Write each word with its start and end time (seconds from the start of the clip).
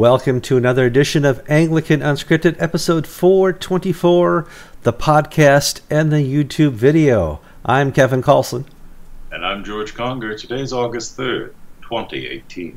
Welcome 0.00 0.40
to 0.40 0.56
another 0.56 0.86
edition 0.86 1.26
of 1.26 1.42
Anglican 1.46 2.00
Unscripted, 2.00 2.56
episode 2.58 3.06
424, 3.06 4.48
the 4.80 4.94
podcast 4.94 5.82
and 5.90 6.10
the 6.10 6.16
YouTube 6.16 6.72
video. 6.72 7.42
I'm 7.66 7.92
Kevin 7.92 8.22
Carlson. 8.22 8.64
And 9.30 9.44
I'm 9.44 9.62
George 9.62 9.92
Conger. 9.92 10.34
Today's 10.34 10.72
August 10.72 11.18
3rd, 11.18 11.52
2018. 11.82 12.76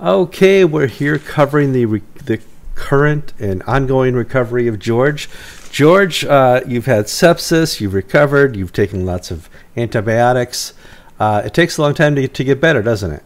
Okay, 0.00 0.64
we're 0.64 0.88
here 0.88 1.20
covering 1.20 1.72
the, 1.72 1.86
re- 1.86 2.02
the 2.24 2.40
current 2.74 3.34
and 3.38 3.62
ongoing 3.62 4.16
recovery 4.16 4.66
of 4.66 4.80
George. 4.80 5.28
George, 5.70 6.24
uh, 6.24 6.60
you've 6.66 6.86
had 6.86 7.04
sepsis, 7.04 7.80
you've 7.80 7.94
recovered, 7.94 8.56
you've 8.56 8.72
taken 8.72 9.06
lots 9.06 9.30
of 9.30 9.48
antibiotics. 9.76 10.74
Uh, 11.18 11.42
it 11.44 11.54
takes 11.54 11.78
a 11.78 11.82
long 11.82 11.94
time 11.94 12.14
to, 12.16 12.26
to 12.26 12.44
get 12.44 12.60
better, 12.60 12.82
doesn't 12.82 13.12
it? 13.12 13.22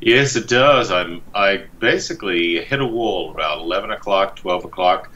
Yes, 0.00 0.36
it 0.36 0.48
does. 0.48 0.90
I'm 0.90 1.22
I 1.34 1.64
basically 1.78 2.62
hit 2.62 2.80
a 2.80 2.86
wall 2.86 3.34
around 3.34 3.60
11 3.60 3.90
o'clock, 3.90 4.36
12 4.36 4.66
o'clock. 4.66 5.10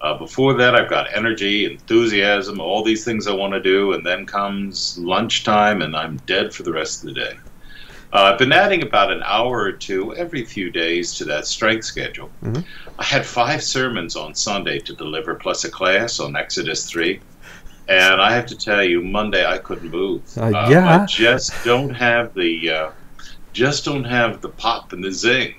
Uh, 0.00 0.18
before 0.18 0.54
that, 0.54 0.74
I've 0.74 0.90
got 0.90 1.14
energy, 1.14 1.64
enthusiasm, 1.64 2.60
all 2.60 2.82
these 2.82 3.04
things 3.04 3.28
I 3.28 3.34
want 3.34 3.52
to 3.52 3.62
do, 3.62 3.92
and 3.92 4.04
then 4.04 4.26
comes 4.26 4.98
lunchtime, 4.98 5.80
and 5.80 5.94
I'm 5.96 6.16
dead 6.26 6.52
for 6.52 6.64
the 6.64 6.72
rest 6.72 7.04
of 7.04 7.14
the 7.14 7.20
day. 7.20 7.38
Uh, 8.12 8.32
I've 8.32 8.38
been 8.38 8.52
adding 8.52 8.82
about 8.82 9.12
an 9.12 9.22
hour 9.24 9.60
or 9.60 9.72
two 9.72 10.14
every 10.16 10.44
few 10.44 10.70
days 10.70 11.14
to 11.14 11.24
that 11.26 11.46
strength 11.46 11.84
schedule. 11.84 12.30
Mm-hmm. 12.42 12.62
I 12.98 13.04
had 13.04 13.24
five 13.24 13.62
sermons 13.62 14.16
on 14.16 14.34
Sunday 14.34 14.80
to 14.80 14.92
deliver, 14.92 15.36
plus 15.36 15.64
a 15.64 15.70
class 15.70 16.18
on 16.18 16.36
Exodus 16.36 16.84
3. 16.90 17.20
And 17.88 18.20
I 18.20 18.32
have 18.32 18.46
to 18.46 18.56
tell 18.56 18.82
you, 18.82 19.02
Monday 19.02 19.44
I 19.44 19.58
couldn't 19.58 19.90
move. 19.90 20.22
Uh, 20.36 20.48
yeah. 20.70 21.02
I 21.02 21.06
just 21.06 21.52
don't 21.64 21.94
have 21.94 22.34
the, 22.34 22.70
uh, 22.70 22.90
just 23.52 23.84
don't 23.84 24.04
have 24.04 24.40
the 24.40 24.48
pop 24.48 24.92
and 24.92 25.02
the 25.02 25.12
zing. 25.12 25.56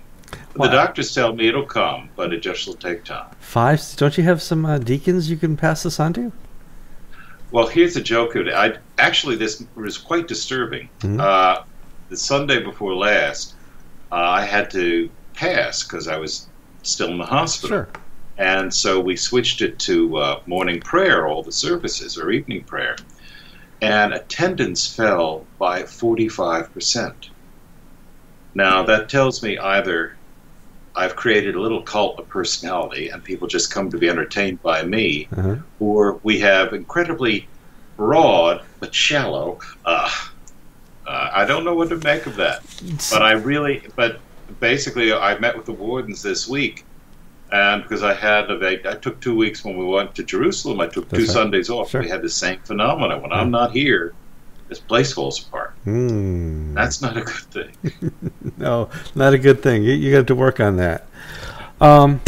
The 0.56 0.68
doctors 0.68 1.14
tell 1.14 1.34
me 1.34 1.48
it'll 1.48 1.66
come, 1.66 2.10
but 2.16 2.32
it 2.32 2.42
just 2.42 2.68
will 2.68 2.76
take 2.76 3.04
time. 3.04 3.36
Five? 3.40 3.82
Don't 3.98 4.18
you 4.18 4.24
have 4.24 4.42
some 4.42 4.66
uh, 4.66 4.78
deacons 4.78 5.30
you 5.30 5.38
can 5.38 5.58
pass 5.58 5.84
this 5.84 6.00
on 6.00 6.14
to? 6.14 6.32
Well, 7.52 7.68
here's 7.68 7.96
a 7.96 8.02
joke. 8.02 8.36
I 8.36 8.78
actually 8.98 9.36
this 9.36 9.64
was 9.76 9.98
quite 9.98 10.28
disturbing. 10.28 10.90
Mm-hmm. 11.00 11.20
Uh, 11.20 11.64
the 12.10 12.18
Sunday 12.18 12.64
before 12.64 12.96
last, 12.96 13.56
uh, 14.12 14.16
I 14.16 14.44
had 14.44 14.70
to 14.72 15.10
pass 15.34 15.84
because 15.84 16.08
I 16.08 16.18
was 16.18 16.48
still 16.84 17.10
in 17.10 17.18
the 17.18 17.26
hospital. 17.26 17.78
Sure. 17.78 17.90
And 18.38 18.74
so 18.74 19.00
we 19.00 19.16
switched 19.16 19.62
it 19.62 19.78
to 19.80 20.18
uh, 20.18 20.42
morning 20.46 20.82
prayer, 20.82 21.28
all 21.28 21.44
the 21.44 21.52
services, 21.52 22.18
or 22.18 22.32
evening 22.32 22.64
prayer. 22.64 22.96
And 23.82 24.14
attendance 24.14 24.94
fell 24.94 25.46
by 25.60 25.84
45%. 25.84 27.30
Now, 28.56 28.84
that 28.84 29.10
tells 29.10 29.44
me 29.44 29.58
either 29.58 30.16
I've 30.96 31.16
created 31.16 31.56
a 31.56 31.62
little 31.62 31.82
cult 31.82 32.20
of 32.20 32.30
personality 32.30 33.10
and 33.10 33.24
people 33.24 33.48
just 33.48 33.72
come 33.72 33.90
to 33.92 33.98
be 33.98 34.10
entertained 34.10 34.62
by 34.62 34.84
me, 34.84 35.28
uh-huh. 35.36 35.58
or 35.80 36.20
we 36.24 36.40
have 36.40 36.74
incredibly 36.74 37.48
broad 37.98 38.64
but 38.80 38.94
shallow 38.94 39.60
uh, 39.86 40.10
uh, 41.06 41.30
I 41.34 41.46
don't 41.46 41.64
know 41.64 41.76
what 41.76 41.90
to 41.90 41.98
make 41.98 42.26
of 42.26 42.36
that. 42.38 42.64
But 43.12 43.22
I 43.22 43.34
really, 43.34 43.84
but 43.96 44.20
basically, 44.60 45.14
I 45.14 45.38
met 45.40 45.56
with 45.56 45.66
the 45.66 45.74
wardens 45.74 46.22
this 46.22 46.48
week, 46.48 46.86
and 47.54 47.84
because 47.84 48.02
I 48.02 48.16
had, 48.16 48.50
a, 48.50 48.90
I 48.90 48.96
took 48.96 49.22
two 49.22 49.36
weeks 49.36 49.64
when 49.64 49.78
we 49.78 49.86
went 49.86 50.16
to 50.16 50.24
Jerusalem. 50.24 50.82
I 50.82 50.88
took 50.88 51.08
That's 51.08 51.22
two 51.22 51.28
right. 51.28 51.34
Sundays 51.34 51.70
off. 51.70 51.92
Sure. 51.92 52.02
We 52.02 52.10
had 52.10 52.24
the 52.24 52.30
same 52.30 52.60
phenomenon. 52.62 53.22
When 53.22 53.32
I'm 53.32 53.52
not 53.52 53.72
here, 53.72 54.16
this 54.70 54.80
place 54.80 55.14
falls 55.14 55.46
apart. 55.46 55.76
Mm. 55.86 56.74
That's 56.74 57.00
not 57.04 57.16
a 57.16 57.22
good 57.22 57.36
thing. 57.52 58.32
no, 58.58 58.90
not 59.14 59.36
a 59.36 59.38
good 59.38 59.62
thing. 59.62 59.84
You, 59.84 59.94
you 59.94 60.12
got 60.12 60.26
to 60.26 60.36
work 60.36 60.60
on 60.60 60.78
that. 60.78 61.06
Um, 61.80 62.22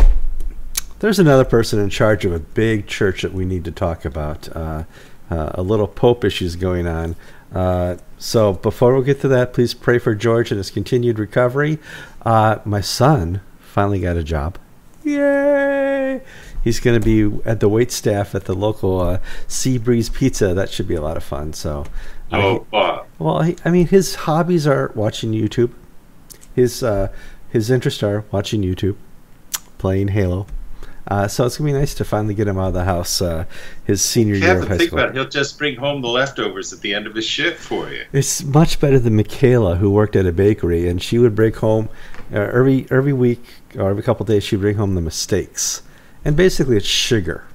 there's 0.99 1.17
another 1.17 1.43
person 1.43 1.79
in 1.79 1.89
charge 1.89 2.23
of 2.23 2.31
a 2.31 2.39
big 2.39 2.85
church 2.85 3.23
that 3.23 3.33
we 3.33 3.45
need 3.45 3.65
to 3.65 3.71
talk 3.71 4.05
about. 4.05 4.55
Uh, 4.55 4.83
uh, 5.31 5.49
a 5.55 5.63
little 5.63 5.87
pope 5.87 6.23
issues 6.23 6.55
going 6.55 6.85
on. 6.85 7.15
Uh, 7.51 7.97
so 8.19 8.53
before 8.53 8.95
we 8.95 9.03
get 9.03 9.21
to 9.21 9.27
that, 9.29 9.53
please 9.53 9.73
pray 9.73 9.97
for 9.97 10.13
George 10.13 10.51
and 10.51 10.59
his 10.59 10.69
continued 10.69 11.17
recovery. 11.17 11.79
Uh, 12.21 12.59
my 12.63 12.81
son 12.81 13.41
finally 13.59 13.99
got 13.99 14.17
a 14.17 14.23
job. 14.23 14.59
Yay! 15.05 16.21
He's 16.63 16.79
going 16.79 16.99
to 16.99 17.05
be 17.05 17.39
at 17.45 17.59
the 17.59 17.69
wait 17.69 17.91
staff 17.91 18.33
at 18.33 18.45
the 18.45 18.55
local 18.55 18.99
uh, 18.99 19.19
Sea 19.47 19.77
Breeze 19.77 20.09
Pizza. 20.09 20.53
That 20.55 20.71
should 20.71 20.87
be 20.87 20.95
a 20.95 21.01
lot 21.01 21.15
of 21.15 21.23
fun. 21.23 21.53
So, 21.53 21.85
oh, 22.31 22.65
uh, 22.73 23.03
well, 23.19 23.43
he, 23.43 23.55
I 23.63 23.69
mean, 23.69 23.87
his 23.87 24.15
hobbies 24.15 24.65
are 24.65 24.91
watching 24.95 25.31
YouTube. 25.31 25.71
His 26.55 26.81
uh, 26.81 27.09
his 27.49 27.69
interests 27.69 28.01
are 28.01 28.25
watching 28.31 28.63
YouTube, 28.63 28.95
playing 29.77 30.07
Halo, 30.07 30.47
uh, 31.07 31.27
so 31.27 31.45
it's 31.45 31.57
gonna 31.57 31.71
be 31.71 31.77
nice 31.77 31.93
to 31.93 32.03
finally 32.03 32.33
get 32.33 32.47
him 32.47 32.57
out 32.57 32.69
of 32.69 32.73
the 32.73 32.83
house. 32.83 33.21
Uh, 33.21 33.45
his 33.83 34.03
senior 34.03 34.35
year 34.35 34.59
of 34.59 34.67
high 34.67 34.77
think 34.77 34.89
school. 34.89 34.99
About 34.99 35.09
it. 35.09 35.15
He'll 35.15 35.29
just 35.29 35.59
bring 35.59 35.75
home 35.75 36.01
the 36.01 36.07
leftovers 36.07 36.73
at 36.73 36.81
the 36.81 36.93
end 36.95 37.05
of 37.05 37.13
his 37.13 37.25
shift 37.25 37.59
for 37.59 37.89
you. 37.91 38.05
It's 38.11 38.43
much 38.43 38.79
better 38.79 38.97
than 38.97 39.15
Michaela, 39.15 39.75
who 39.75 39.91
worked 39.91 40.15
at 40.15 40.25
a 40.25 40.31
bakery, 40.31 40.87
and 40.87 41.01
she 41.01 41.19
would 41.19 41.35
bring 41.35 41.53
home 41.53 41.89
uh, 42.31 42.37
every 42.37 42.87
every 42.89 43.13
week 43.13 43.43
or 43.77 43.89
every 43.89 44.03
couple 44.03 44.25
days. 44.25 44.43
She'd 44.43 44.61
bring 44.61 44.77
home 44.77 44.95
the 44.95 45.01
mistakes, 45.01 45.83
and 46.23 46.35
basically 46.35 46.77
it's 46.77 46.85
sugar. 46.85 47.45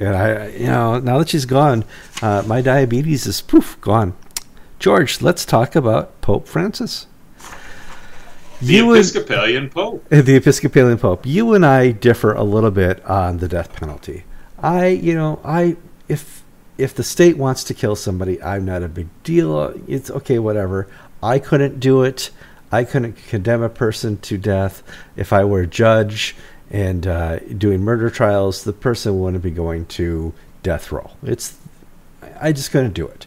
And 0.00 0.16
I, 0.16 0.48
you 0.48 0.66
know, 0.66 1.00
now 1.00 1.18
that 1.18 1.28
she's 1.28 1.44
gone, 1.44 1.84
uh, 2.22 2.44
my 2.46 2.60
diabetes 2.60 3.26
is 3.26 3.40
poof 3.40 3.80
gone. 3.80 4.14
George, 4.78 5.20
let's 5.20 5.44
talk 5.44 5.74
about 5.74 6.20
Pope 6.20 6.46
Francis. 6.46 7.06
The 8.60 8.74
you 8.74 8.92
Episcopalian 8.92 9.64
and, 9.64 9.72
Pope. 9.72 10.06
The 10.10 10.36
Episcopalian 10.36 10.98
Pope. 10.98 11.26
You 11.26 11.54
and 11.54 11.64
I 11.66 11.90
differ 11.92 12.32
a 12.32 12.44
little 12.44 12.70
bit 12.70 13.04
on 13.04 13.38
the 13.38 13.48
death 13.48 13.72
penalty. 13.72 14.24
I, 14.58 14.88
you 14.88 15.14
know, 15.14 15.40
I 15.44 15.76
if 16.08 16.44
if 16.76 16.94
the 16.94 17.02
state 17.02 17.36
wants 17.36 17.64
to 17.64 17.74
kill 17.74 17.96
somebody, 17.96 18.40
I'm 18.42 18.64
not 18.64 18.82
a 18.82 18.88
big 18.88 19.08
deal. 19.24 19.74
It's 19.88 20.10
okay, 20.10 20.38
whatever. 20.38 20.88
I 21.22 21.38
couldn't 21.40 21.80
do 21.80 22.02
it. 22.02 22.30
I 22.70 22.84
couldn't 22.84 23.16
condemn 23.28 23.62
a 23.62 23.68
person 23.68 24.18
to 24.18 24.38
death 24.38 24.82
if 25.16 25.32
I 25.32 25.44
were 25.44 25.62
a 25.62 25.66
judge 25.66 26.36
and 26.70 27.06
uh, 27.06 27.38
doing 27.38 27.80
murder 27.80 28.10
trials. 28.10 28.64
The 28.64 28.72
person 28.72 29.18
wouldn't 29.20 29.42
be 29.42 29.50
going 29.50 29.86
to 29.86 30.34
death 30.62 30.92
row. 30.92 31.10
It's 31.22 31.56
I 32.40 32.52
just 32.52 32.70
couldn't 32.70 32.92
do 32.92 33.06
it. 33.06 33.26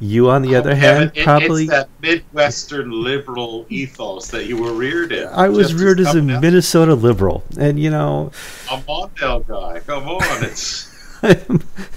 You, 0.00 0.30
on 0.30 0.42
the 0.42 0.56
oh, 0.56 0.58
other 0.58 0.74
hand, 0.74 1.12
it, 1.14 1.22
probably 1.22 1.62
it's 1.64 1.70
that 1.70 1.88
Midwestern 2.00 2.90
liberal 2.90 3.66
ethos 3.68 4.28
that 4.32 4.46
you 4.46 4.60
were 4.60 4.72
reared 4.72 5.12
in. 5.12 5.28
I 5.28 5.48
was 5.48 5.72
reared 5.74 6.00
as 6.00 6.16
a 6.16 6.22
Minnesota 6.22 6.96
liberal, 6.96 7.44
and 7.56 7.78
you 7.78 7.88
know, 7.88 8.32
a 8.68 8.78
Mondale 8.78 9.46
guy. 9.46 9.78
Come 9.86 10.08
on, 10.08 10.44
it's 10.44 10.86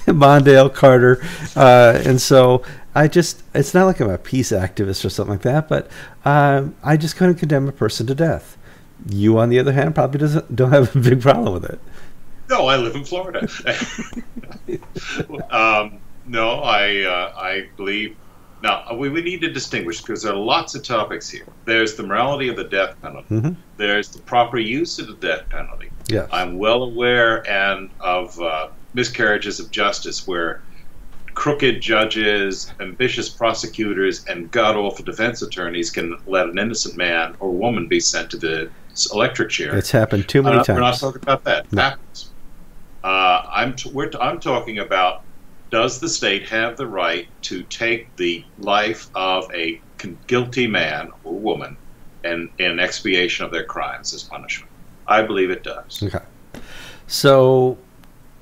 Mondale 0.06 0.72
Carter, 0.72 1.20
uh, 1.56 2.00
and 2.06 2.22
so 2.22 2.64
I 2.96 3.10
just 3.10 3.44
it's 3.54 3.74
not 3.74 3.86
like 3.86 4.00
I'm 4.00 4.10
a 4.10 4.18
peace 4.18 4.52
activist 4.52 5.04
or 5.04 5.10
something 5.10 5.34
like 5.34 5.42
that, 5.42 5.68
but 5.68 5.92
um, 6.24 6.76
I 6.82 6.96
just 6.96 7.18
couldn't 7.18 7.36
condemn 7.36 7.68
a 7.68 7.74
person 7.74 8.08
to 8.08 8.16
death. 8.16 8.58
You, 9.10 9.38
on 9.38 9.50
the 9.50 9.60
other 9.60 9.74
hand, 9.74 9.94
probably 9.94 10.20
doesn't 10.20 10.56
don't 10.56 10.72
have 10.72 10.96
a 10.96 11.00
big 11.00 11.22
problem 11.22 11.54
with 11.54 11.66
it. 11.66 11.80
No, 12.50 12.68
I 12.68 12.78
live 12.78 12.96
in 12.96 13.04
Florida. 13.04 13.40
um, 15.50 16.00
no, 16.26 16.62
I 16.62 17.02
uh, 17.02 17.34
I 17.36 17.68
believe. 17.76 18.16
Now 18.64 18.96
we, 18.96 19.10
we 19.10 19.22
need 19.22 19.42
to 19.42 19.52
distinguish 19.52 20.02
because 20.02 20.24
there 20.24 20.34
are 20.34 20.38
lots 20.38 20.74
of 20.74 20.84
topics 20.84 21.30
here. 21.30 21.46
There's 21.66 21.96
the 21.96 22.04
morality 22.04 22.48
of 22.48 22.56
the 22.56 22.64
death 22.64 22.96
penalty. 23.02 23.36
Mm-hmm. 23.36 23.54
There's 23.76 24.10
the 24.10 24.22
proper 24.22 24.58
use 24.58 24.98
of 25.00 25.08
the 25.08 25.16
death 25.16 25.50
penalty. 25.50 25.90
Yeah, 26.08 26.28
I'm 26.32 26.58
well 26.58 26.84
aware 26.84 27.48
and 27.50 27.90
of 28.00 28.40
uh, 28.40 28.70
miscarriages 28.94 29.60
of 29.60 29.70
justice 29.70 30.26
where 30.26 30.62
crooked 31.36 31.82
judges, 31.82 32.74
ambitious 32.80 33.30
prosecutors, 33.30 34.26
and 34.26 34.50
god 34.52 34.76
awful 34.76 35.06
defense 35.06 35.42
attorneys 35.42 35.92
can 35.92 36.18
let 36.26 36.48
an 36.48 36.58
innocent 36.58 36.98
man 36.98 37.36
or 37.40 37.52
woman 37.52 37.88
be 37.88 38.00
sent 38.00 38.32
to 38.32 38.38
the 38.38 38.70
electric 39.14 39.50
chair. 39.50 39.76
It's 39.76 39.92
happened 39.92 40.28
too 40.28 40.42
many 40.42 40.58
uh, 40.58 40.64
times. 40.64 40.76
We're 40.78 40.82
not 40.82 41.00
talking 41.00 41.22
about 41.22 41.44
that. 41.44 41.72
No. 41.72 41.82
happens. 41.82 42.32
Uh, 43.04 43.46
I'm 43.52 43.76
t- 43.76 43.92
t- 43.92 44.18
I'm 44.20 44.40
talking 44.40 44.80
about 44.80 45.22
does 45.70 46.00
the 46.00 46.10
state 46.10 46.48
have 46.50 46.78
the 46.78 46.88
right 46.88 47.28
to 47.44 47.64
take 47.64 48.16
the 48.16 48.44
life 48.60 49.10
of 49.14 49.54
a 49.54 49.82
guilty 50.28 50.68
man 50.68 51.12
or 51.24 51.34
woman 51.34 51.76
and 52.24 52.50
in 52.60 52.80
expiation 52.80 53.46
of 53.46 53.52
their 53.52 53.64
crimes 53.64 54.14
as 54.14 54.24
punishment? 54.24 54.72
I 55.08 55.22
believe 55.22 55.52
it 55.52 55.64
does. 55.64 56.02
Okay. 56.02 56.24
So 57.08 57.78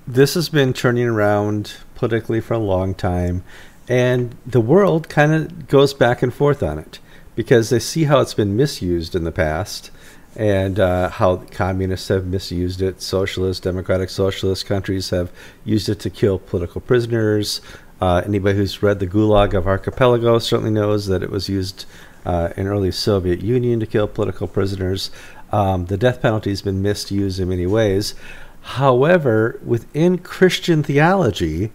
this 0.07 0.35
has 0.35 0.47
been 0.47 0.73
turning 0.73 1.07
around 1.07 1.73
politically 1.95 2.41
for 2.41 2.53
a 2.53 2.59
long 2.59 2.93
time, 2.93 3.43
and 3.87 4.35
the 4.45 4.61
world 4.61 5.09
kind 5.09 5.33
of 5.33 5.67
goes 5.67 5.93
back 5.93 6.21
and 6.21 6.33
forth 6.33 6.63
on 6.63 6.79
it 6.79 6.99
because 7.35 7.69
they 7.69 7.79
see 7.79 8.05
how 8.05 8.19
it's 8.19 8.33
been 8.33 8.55
misused 8.55 9.15
in 9.15 9.23
the 9.23 9.31
past 9.31 9.91
and 10.35 10.79
uh, 10.79 11.09
how 11.09 11.37
communists 11.37 12.07
have 12.07 12.25
misused 12.25 12.81
it. 12.81 13.01
Socialist, 13.01 13.63
democratic 13.63 14.09
socialist 14.09 14.65
countries 14.65 15.09
have 15.11 15.31
used 15.63 15.89
it 15.89 15.99
to 15.99 16.09
kill 16.09 16.39
political 16.39 16.81
prisoners. 16.81 17.61
Uh, 18.01 18.21
anybody 18.25 18.57
who's 18.57 18.81
read 18.81 18.99
the 18.99 19.07
Gulag 19.07 19.53
of 19.53 19.67
Archipelago 19.67 20.39
certainly 20.39 20.71
knows 20.71 21.07
that 21.07 21.23
it 21.23 21.29
was 21.29 21.49
used 21.49 21.85
uh, 22.25 22.49
in 22.57 22.67
early 22.67 22.91
Soviet 22.91 23.41
Union 23.41 23.79
to 23.79 23.85
kill 23.85 24.07
political 24.07 24.47
prisoners. 24.47 25.11
Um, 25.51 25.85
the 25.85 25.97
death 25.97 26.21
penalty 26.21 26.49
has 26.49 26.61
been 26.61 26.81
misused 26.81 27.39
in 27.39 27.49
many 27.49 27.67
ways. 27.67 28.15
However, 28.63 29.59
within 29.63 30.17
Christian 30.17 30.83
theology, 30.83 31.71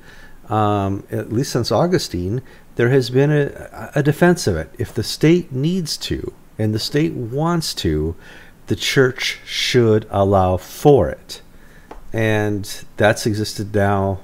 um, 0.49 1.05
at 1.11 1.31
least 1.31 1.53
since 1.53 1.71
Augustine, 1.71 2.41
there 2.77 2.89
has 2.89 3.11
been 3.11 3.31
a, 3.31 3.91
a 3.95 4.03
defense 4.03 4.47
of 4.47 4.57
it. 4.57 4.75
If 4.79 4.95
the 4.95 5.03
state 5.03 5.53
needs 5.53 5.97
to 5.99 6.33
and 6.59 6.75
the 6.75 6.79
state 6.79 7.13
wants 7.13 7.75
to, 7.75 8.17
the 8.69 8.77
church 8.77 9.39
should 9.45 10.07
allow 10.11 10.57
for 10.57 11.11
it. 11.11 11.43
And 12.13 12.65
that's 12.97 13.27
existed 13.27 13.75
now, 13.75 14.21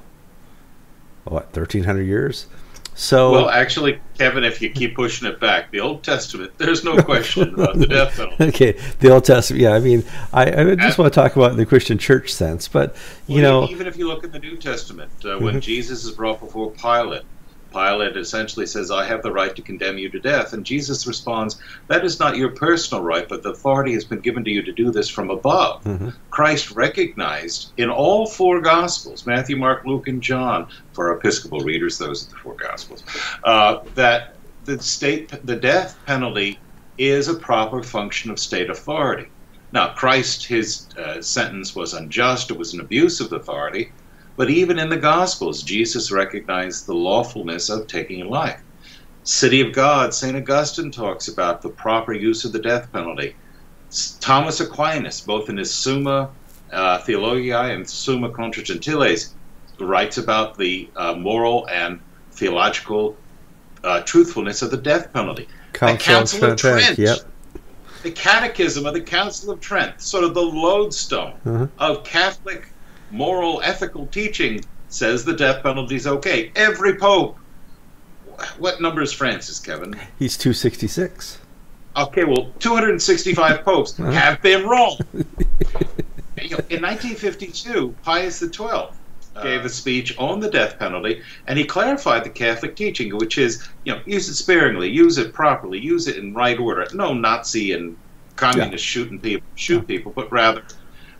what, 1.24 1.46
1300 1.54 2.02
years? 2.02 2.46
So 2.94 3.32
well, 3.32 3.50
actually, 3.50 3.98
Kevin, 4.16 4.44
if 4.44 4.62
you 4.62 4.70
keep 4.70 4.94
pushing 4.94 5.26
it 5.26 5.40
back, 5.40 5.72
the 5.72 5.80
Old 5.80 6.04
Testament, 6.04 6.56
there's 6.58 6.84
no 6.84 7.02
question 7.02 7.54
about 7.54 7.76
the 7.76 7.86
death 7.86 8.16
penalty. 8.16 8.44
okay, 8.44 8.72
the 9.00 9.10
Old 9.10 9.24
Testament. 9.24 9.62
Yeah, 9.62 9.72
I 9.72 9.80
mean, 9.80 10.04
I, 10.32 10.70
I 10.70 10.74
just 10.76 10.96
want 10.96 11.12
to 11.12 11.20
talk 11.20 11.34
about 11.34 11.56
the 11.56 11.66
Christian 11.66 11.98
church 11.98 12.32
sense, 12.32 12.68
but 12.68 12.94
you 13.26 13.42
well, 13.42 13.62
know, 13.62 13.68
even 13.68 13.88
if 13.88 13.96
you 13.96 14.06
look 14.06 14.22
at 14.22 14.30
the 14.30 14.38
New 14.38 14.56
Testament, 14.56 15.10
uh, 15.24 15.38
when 15.38 15.54
mm-hmm. 15.54 15.58
Jesus 15.58 16.04
is 16.04 16.12
brought 16.12 16.38
before 16.38 16.70
Pilate, 16.70 17.24
Pilate 17.74 18.16
essentially 18.16 18.66
says, 18.66 18.90
I 18.90 19.04
have 19.04 19.22
the 19.22 19.32
right 19.32 19.54
to 19.56 19.62
condemn 19.62 19.98
you 19.98 20.08
to 20.10 20.20
death. 20.20 20.52
And 20.52 20.64
Jesus 20.64 21.06
responds, 21.06 21.58
That 21.88 22.04
is 22.04 22.20
not 22.20 22.36
your 22.36 22.50
personal 22.50 23.02
right, 23.02 23.28
but 23.28 23.42
the 23.42 23.50
authority 23.50 23.92
has 23.94 24.04
been 24.04 24.20
given 24.20 24.44
to 24.44 24.50
you 24.50 24.62
to 24.62 24.72
do 24.72 24.90
this 24.92 25.08
from 25.08 25.30
above. 25.30 25.82
Mm-hmm. 25.84 26.10
Christ 26.30 26.70
recognized 26.70 27.72
in 27.76 27.90
all 27.90 28.26
four 28.26 28.60
Gospels 28.60 29.26
Matthew, 29.26 29.56
Mark, 29.56 29.84
Luke, 29.84 30.06
and 30.06 30.22
John, 30.22 30.68
for 30.92 31.12
Episcopal 31.12 31.60
readers, 31.60 31.98
those 31.98 32.26
are 32.26 32.30
the 32.30 32.36
four 32.36 32.54
Gospels, 32.54 33.02
uh, 33.42 33.80
that 33.96 34.36
the 34.64 34.80
state, 34.80 35.32
the 35.44 35.56
death 35.56 35.98
penalty 36.06 36.58
is 36.96 37.28
a 37.28 37.34
proper 37.34 37.82
function 37.82 38.30
of 38.30 38.38
state 38.38 38.70
authority. 38.70 39.28
Now, 39.72 39.92
Christ, 39.94 40.46
his 40.46 40.86
uh, 40.96 41.20
sentence 41.20 41.74
was 41.74 41.94
unjust, 41.94 42.52
it 42.52 42.56
was 42.56 42.74
an 42.74 42.80
abuse 42.80 43.20
of 43.20 43.32
authority. 43.32 43.90
But 44.36 44.50
even 44.50 44.78
in 44.78 44.88
the 44.88 44.96
Gospels, 44.96 45.62
Jesus 45.62 46.10
recognized 46.10 46.86
the 46.86 46.94
lawfulness 46.94 47.70
of 47.70 47.86
taking 47.86 48.28
life. 48.28 48.60
City 49.22 49.60
of 49.60 49.72
God, 49.72 50.12
St. 50.12 50.36
Augustine 50.36 50.90
talks 50.90 51.28
about 51.28 51.62
the 51.62 51.68
proper 51.68 52.12
use 52.12 52.44
of 52.44 52.52
the 52.52 52.58
death 52.58 52.92
penalty. 52.92 53.34
Thomas 54.20 54.60
Aquinas, 54.60 55.20
both 55.20 55.48
in 55.48 55.56
his 55.56 55.72
Summa 55.72 56.30
uh, 56.72 56.98
Theologiae 56.98 57.74
and 57.74 57.88
Summa 57.88 58.28
Contra 58.30 58.62
Gentiles, 58.62 59.34
writes 59.78 60.18
about 60.18 60.58
the 60.58 60.88
uh, 60.96 61.14
moral 61.14 61.66
and 61.68 62.00
theological 62.32 63.16
uh, 63.82 64.00
truthfulness 64.02 64.62
of 64.62 64.70
the 64.70 64.76
death 64.76 65.12
penalty. 65.12 65.48
Council, 65.72 65.96
the 65.96 66.04
Council 66.04 66.50
of 66.50 66.56
Trent, 66.58 66.98
yep. 66.98 67.18
the 68.02 68.10
Catechism 68.10 68.86
of 68.86 68.94
the 68.94 69.00
Council 69.00 69.52
of 69.52 69.60
Trent, 69.60 70.00
sort 70.00 70.24
of 70.24 70.34
the 70.34 70.42
lodestone 70.42 71.34
uh-huh. 71.44 71.66
of 71.78 72.04
Catholic 72.04 72.68
moral, 73.14 73.62
ethical 73.62 74.06
teaching 74.08 74.60
says 74.88 75.24
the 75.24 75.32
death 75.32 75.62
penalty 75.62 75.94
is 75.94 76.06
okay. 76.06 76.52
Every 76.56 76.96
pope. 76.96 77.38
What 78.58 78.80
number 78.80 79.00
is 79.00 79.12
Francis, 79.12 79.60
Kevin? 79.60 79.94
He's 80.18 80.36
266. 80.36 81.38
Okay, 81.96 82.24
well, 82.24 82.52
265 82.58 83.64
popes 83.64 83.96
have 83.96 84.42
been 84.42 84.66
wrong. 84.66 84.98
in 85.14 86.82
1952, 86.82 87.94
Pius 88.02 88.40
XII 88.40 88.64
uh, 88.66 88.88
gave 89.42 89.64
a 89.64 89.68
speech 89.68 90.18
on 90.18 90.40
the 90.40 90.50
death 90.50 90.78
penalty, 90.80 91.22
and 91.46 91.56
he 91.56 91.64
clarified 91.64 92.24
the 92.24 92.30
Catholic 92.30 92.74
teaching, 92.74 93.16
which 93.16 93.38
is, 93.38 93.68
you 93.84 93.94
know, 93.94 94.00
use 94.06 94.28
it 94.28 94.34
sparingly, 94.34 94.90
use 94.90 95.18
it 95.18 95.32
properly, 95.32 95.78
use 95.78 96.08
it 96.08 96.16
in 96.16 96.34
right 96.34 96.58
order. 96.58 96.84
No 96.92 97.14
Nazi 97.14 97.72
and 97.72 97.96
communist 98.34 98.72
yeah. 98.72 99.02
shooting 99.02 99.20
people, 99.20 99.46
shoot 99.54 99.82
yeah. 99.82 99.86
people, 99.86 100.10
but 100.10 100.30
rather 100.32 100.64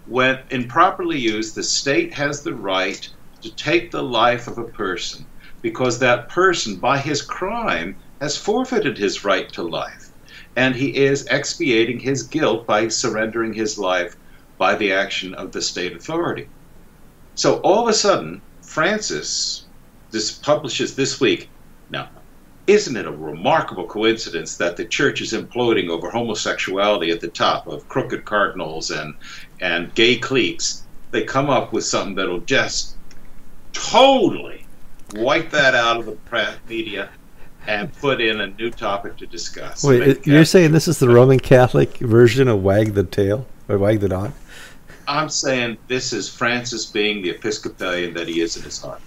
when 0.07 0.39
improperly 0.51 1.19
used, 1.19 1.55
the 1.55 1.63
state 1.63 2.15
has 2.15 2.43
the 2.43 2.55
right 2.55 3.09
to 3.43 3.55
take 3.55 3.91
the 3.91 4.03
life 4.03 4.47
of 4.47 4.59
a 4.59 4.65
person 4.65 5.27
because 5.63 5.99
that 5.99 6.29
person, 6.29 6.77
by 6.79 6.99
his 6.99 7.23
crime, 7.23 7.97
has 8.21 8.37
forfeited 8.37 8.99
his 8.99 9.25
right 9.25 9.51
to 9.53 9.63
life. 9.63 10.11
And 10.57 10.75
he 10.75 10.97
is 10.97 11.27
expiating 11.27 12.01
his 12.01 12.25
guilt 12.25 12.67
by 12.67 12.89
surrendering 12.89 13.53
his 13.55 13.79
life 13.79 14.15
by 14.59 14.75
the 14.75 14.93
action 14.93 15.35
of 15.35 15.53
the 15.53 15.63
state 15.63 15.97
authority. 15.97 16.49
So 17.35 17.61
all 17.61 17.83
of 17.83 17.89
a 17.89 17.95
sudden, 17.95 18.43
Francis 18.63 19.65
this 20.15 20.39
publishes 20.39 20.95
this 20.95 21.21
week. 21.21 21.51
Now, 21.91 22.09
isn't 22.67 22.97
it 22.97 23.07
a 23.07 23.13
remarkable 23.13 23.87
coincidence 23.87 24.57
that 24.57 24.77
the 24.77 24.85
church 24.85 25.21
is 25.21 25.33
imploding 25.33 25.89
over 25.89 26.11
homosexuality 26.11 27.11
at 27.11 27.21
the 27.21 27.29
top 27.29 27.67
of 27.67 27.89
crooked 27.89 28.25
cardinals 28.25 28.91
and 28.91 29.15
and 29.61 29.95
gay 29.95 30.17
cliques? 30.17 30.83
They 31.11 31.25
come 31.25 31.51
up 31.51 31.73
with 31.73 31.85
something 31.85 32.15
that'll 32.15 32.41
just 32.41 32.97
totally 33.73 34.67
wipe 35.15 35.51
that 35.51 35.75
out 35.75 35.99
of 35.99 36.07
the 36.07 36.13
press 36.13 36.57
media 36.69 37.09
and 37.67 37.93
put 37.99 38.21
in 38.21 38.41
a 38.41 38.49
new 38.49 38.71
topic 38.71 39.17
to 39.19 39.27
discuss. 39.27 39.85
Wait, 39.85 40.27
you're 40.27 40.45
saying 40.45 40.73
this 40.73 40.89
is 40.89 40.99
the 40.99 41.09
Roman 41.09 41.39
Catholic 41.39 41.97
version 41.99 42.49
of 42.49 42.63
Wag 42.63 42.95
the 42.95 43.05
Tail 43.05 43.47
or 43.69 43.79
Wag 43.79 44.01
the 44.01 44.09
Dog? 44.09 44.33
I'm 45.07 45.29
saying 45.29 45.79
this 45.89 46.13
is 46.13 46.29
Francis 46.29 46.87
being 46.87 47.23
the 47.23 47.31
Episcopalian 47.31 48.15
that 48.15 48.29
he 48.29 48.41
is 48.41 48.57
in 48.57 48.63
his 48.63 48.81
heart. 48.81 49.01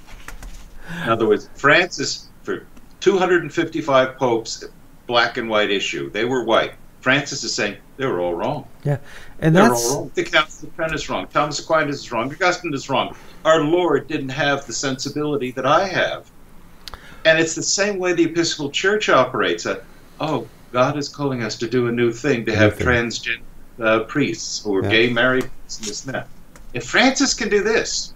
In 1.04 1.10
other 1.10 1.28
words, 1.28 1.50
Francis, 1.56 2.28
for 2.44 2.66
255 3.00 4.18
popes, 4.18 4.64
black 5.06 5.38
and 5.38 5.50
white 5.50 5.72
issue. 5.72 6.10
They 6.10 6.26
were 6.26 6.44
white. 6.44 6.74
Francis 7.02 7.44
is 7.44 7.54
saying 7.54 7.78
they 7.98 8.06
were 8.06 8.20
all 8.20 8.34
wrong. 8.34 8.68
Yeah, 8.84 8.98
and 9.40 9.56
They're 9.56 9.70
that's 9.70 9.92
all 9.92 10.02
wrong. 10.02 10.12
The 10.14 10.24
Council 10.24 10.68
of 10.68 10.76
Trent 10.76 10.94
is 10.94 11.10
wrong. 11.10 11.28
Thomas 11.28 11.60
Aquinas 11.60 12.00
is 12.00 12.12
wrong. 12.12 12.32
Augustine 12.32 12.74
is 12.74 12.90
wrong. 12.90 13.16
Our 13.46 13.62
Lord 13.62 14.08
didn't 14.08 14.30
have 14.30 14.66
the 14.68 14.74
sensibility 14.74 15.52
that 15.52 15.66
I 15.66 15.88
have, 15.88 16.30
and 17.24 17.40
it's 17.40 17.56
the 17.56 17.64
same 17.64 17.98
way 18.00 18.14
the 18.14 18.26
Episcopal 18.26 18.72
Church 18.72 19.10
operates. 19.10 19.66
Uh, 19.66 19.82
oh, 20.20 20.48
God 20.72 20.98
is 20.98 21.08
calling 21.08 21.44
us 21.44 21.56
to 21.58 21.70
do 21.70 21.88
a 21.88 21.92
new 21.92 22.12
thing 22.12 22.46
to 22.46 22.56
have 22.56 22.78
transgender 22.78 23.42
uh, 23.80 24.00
priests 24.02 24.66
or 24.66 24.84
yeah. 24.84 24.90
gay 24.90 25.10
married 25.10 25.44
priests 25.44 25.80
and 25.80 25.88
this 25.88 26.06
and 26.06 26.16
that. 26.16 26.28
If 26.74 26.86
Francis 26.86 27.34
can 27.34 27.50
do 27.50 27.64
this 27.64 28.14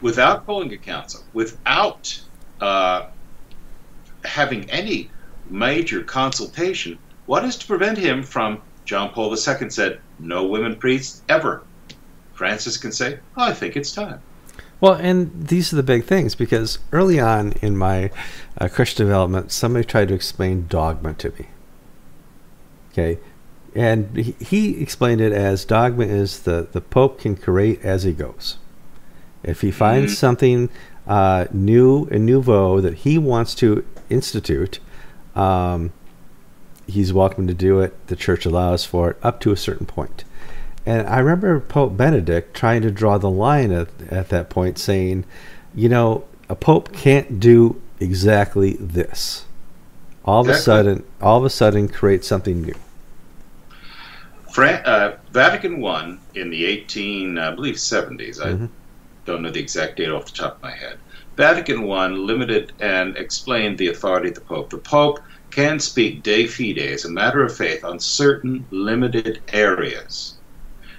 without 0.00 0.46
calling 0.46 0.72
a 0.72 0.78
council, 0.78 1.22
without 1.32 2.20
uh, 2.60 3.06
having 4.24 4.68
any 4.70 5.10
major 5.48 6.02
consultation, 6.02 6.98
what 7.26 7.44
is 7.44 7.56
to 7.56 7.66
prevent 7.66 7.98
him 7.98 8.22
from, 8.22 8.60
John 8.84 9.10
Paul 9.10 9.30
II 9.30 9.70
said, 9.70 10.00
no 10.18 10.46
women 10.46 10.76
priests 10.76 11.22
ever? 11.28 11.62
Francis 12.32 12.76
can 12.76 12.92
say, 12.92 13.18
oh, 13.36 13.44
I 13.44 13.52
think 13.52 13.76
it's 13.76 13.92
time. 13.92 14.20
Well, 14.80 14.94
and 14.94 15.46
these 15.48 15.72
are 15.72 15.76
the 15.76 15.82
big 15.82 16.04
things 16.04 16.34
because 16.34 16.78
early 16.90 17.20
on 17.20 17.52
in 17.60 17.76
my 17.76 18.10
uh, 18.58 18.68
Christian 18.68 19.06
development, 19.06 19.52
somebody 19.52 19.84
tried 19.84 20.08
to 20.08 20.14
explain 20.14 20.66
dogma 20.66 21.12
to 21.14 21.30
me. 21.30 21.48
Okay. 22.92 23.18
And 23.74 24.16
he, 24.16 24.32
he 24.40 24.80
explained 24.80 25.20
it 25.20 25.32
as 25.32 25.64
dogma 25.64 26.04
is 26.04 26.40
the, 26.40 26.66
the 26.72 26.80
Pope 26.80 27.20
can 27.20 27.36
create 27.36 27.82
as 27.82 28.04
he 28.04 28.12
goes. 28.12 28.56
If 29.42 29.60
he 29.60 29.70
finds 29.70 30.12
mm-hmm. 30.12 30.18
something 30.18 30.70
uh, 31.06 31.46
new 31.52 32.06
and 32.10 32.26
nouveau 32.26 32.80
that 32.80 32.94
he 32.94 33.18
wants 33.18 33.54
to 33.56 33.84
institute, 34.10 34.80
um, 35.34 35.92
he's 36.86 37.12
welcome 37.12 37.46
to 37.46 37.54
do 37.54 37.80
it. 37.80 38.06
The 38.08 38.16
church 38.16 38.44
allows 38.44 38.84
for 38.84 39.10
it 39.10 39.16
up 39.22 39.40
to 39.40 39.52
a 39.52 39.56
certain 39.56 39.86
point. 39.86 40.24
And 40.86 41.06
I 41.08 41.18
remember 41.18 41.60
Pope 41.60 41.96
Benedict 41.96 42.54
trying 42.54 42.82
to 42.82 42.90
draw 42.90 43.18
the 43.18 43.30
line 43.30 43.70
at, 43.70 43.88
at 44.08 44.28
that 44.30 44.50
point, 44.50 44.78
saying, 44.78 45.24
you 45.74 45.88
know, 45.88 46.24
a 46.48 46.56
pope 46.56 46.92
can't 46.92 47.38
do 47.38 47.80
exactly 48.00 48.74
this. 48.74 49.44
All 50.24 50.40
exactly. 50.40 50.52
of 50.52 50.58
a 50.58 50.62
sudden, 50.62 51.04
all 51.20 51.38
of 51.38 51.44
a 51.44 51.50
sudden, 51.50 51.88
create 51.88 52.24
something 52.24 52.62
new. 52.62 52.74
Fran- 54.52 54.84
uh, 54.84 55.16
Vatican 55.32 55.84
I 55.84 56.16
in 56.34 56.50
the 56.50 56.64
18, 56.66 57.38
I 57.38 57.54
believe, 57.54 57.76
70s. 57.76 58.40
I 58.40 58.48
mm-hmm. 58.48 58.66
don't 59.26 59.42
know 59.42 59.50
the 59.50 59.60
exact 59.60 59.96
date 59.96 60.10
off 60.10 60.26
the 60.26 60.32
top 60.32 60.56
of 60.56 60.62
my 60.62 60.72
head. 60.72 60.98
Vatican 61.40 61.90
I 61.90 62.06
limited 62.08 62.74
and 62.78 63.16
explained 63.16 63.78
the 63.78 63.88
authority 63.88 64.28
of 64.28 64.34
the 64.34 64.42
Pope. 64.42 64.68
The 64.68 64.76
Pope 64.76 65.20
can 65.50 65.80
speak 65.80 66.22
de 66.22 66.46
fide 66.46 66.76
as 66.92 67.06
a 67.06 67.10
matter 67.10 67.42
of 67.42 67.56
faith 67.56 67.82
on 67.82 67.98
certain 67.98 68.66
limited 68.70 69.40
areas, 69.50 70.38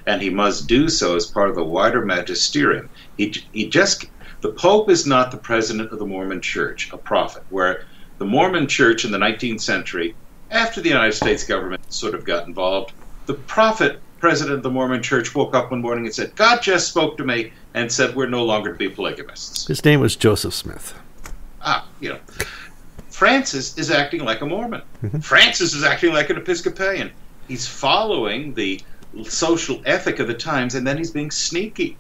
and 0.08 0.20
he 0.20 0.32
must 0.32 0.66
do 0.66 0.90
so 0.90 1.16
as 1.16 1.28
part 1.28 1.52
of 1.52 1.56
the 1.56 1.64
wider 1.64 2.04
magisterium. 2.04 2.90
He, 3.18 3.36
he 3.52 3.70
just 3.70 4.04
the 4.42 4.54
Pope 4.54 4.90
is 4.90 5.06
not 5.06 5.30
the 5.30 5.38
president 5.38 5.92
of 5.92 6.00
the 6.00 6.08
Mormon 6.08 6.42
Church, 6.42 6.90
a 6.92 6.98
prophet, 6.98 7.44
where 7.50 7.78
the 8.18 8.26
Mormon 8.26 8.66
Church 8.68 9.06
in 9.06 9.12
the 9.12 9.20
19th 9.20 9.62
century, 9.62 10.18
after 10.50 10.82
the 10.82 10.90
United 10.90 11.14
States 11.14 11.44
government 11.46 11.82
sort 11.90 12.16
of 12.16 12.26
got 12.26 12.48
involved, 12.48 12.94
the 13.28 13.36
prophet 13.36 14.02
president 14.22 14.56
of 14.56 14.64
the 14.64 14.70
Mormon 14.70 15.02
Church 15.02 15.36
woke 15.36 15.56
up 15.56 15.72
one 15.72 15.82
morning 15.82 16.06
and 16.06 16.14
said, 16.14 16.36
God 16.36 16.62
just 16.62 16.88
spoke 16.88 17.18
to 17.18 17.26
me 17.26 17.52
and 17.74 17.92
said 17.92 18.16
we're 18.16 18.30
no 18.30 18.46
longer 18.46 18.72
to 18.72 18.78
be 18.78 18.88
polygamists. 18.88 19.68
His 19.68 19.84
name 19.84 20.00
was 20.00 20.16
Joseph 20.16 20.54
Smith. 20.54 20.94
Ah, 21.62 21.88
you 22.00 22.10
know. 22.10 22.20
Francis 23.10 23.78
is 23.78 23.92
acting 23.92 24.24
like 24.24 24.42
a 24.42 24.46
Mormon. 24.46 24.84
Mm-hmm. 25.04 25.20
Francis 25.20 25.74
is 25.74 25.84
acting 25.84 26.14
like 26.14 26.30
an 26.30 26.38
Episcopalian. 26.38 27.12
He's 27.48 27.68
following 27.68 28.54
the 28.54 28.80
social 29.24 29.82
ethic 29.86 30.20
of 30.20 30.28
the 30.28 30.34
times, 30.34 30.76
and 30.76 30.88
then 30.88 30.98
he's 30.98 31.12
being 31.12 31.32
sneaky. 31.32 31.98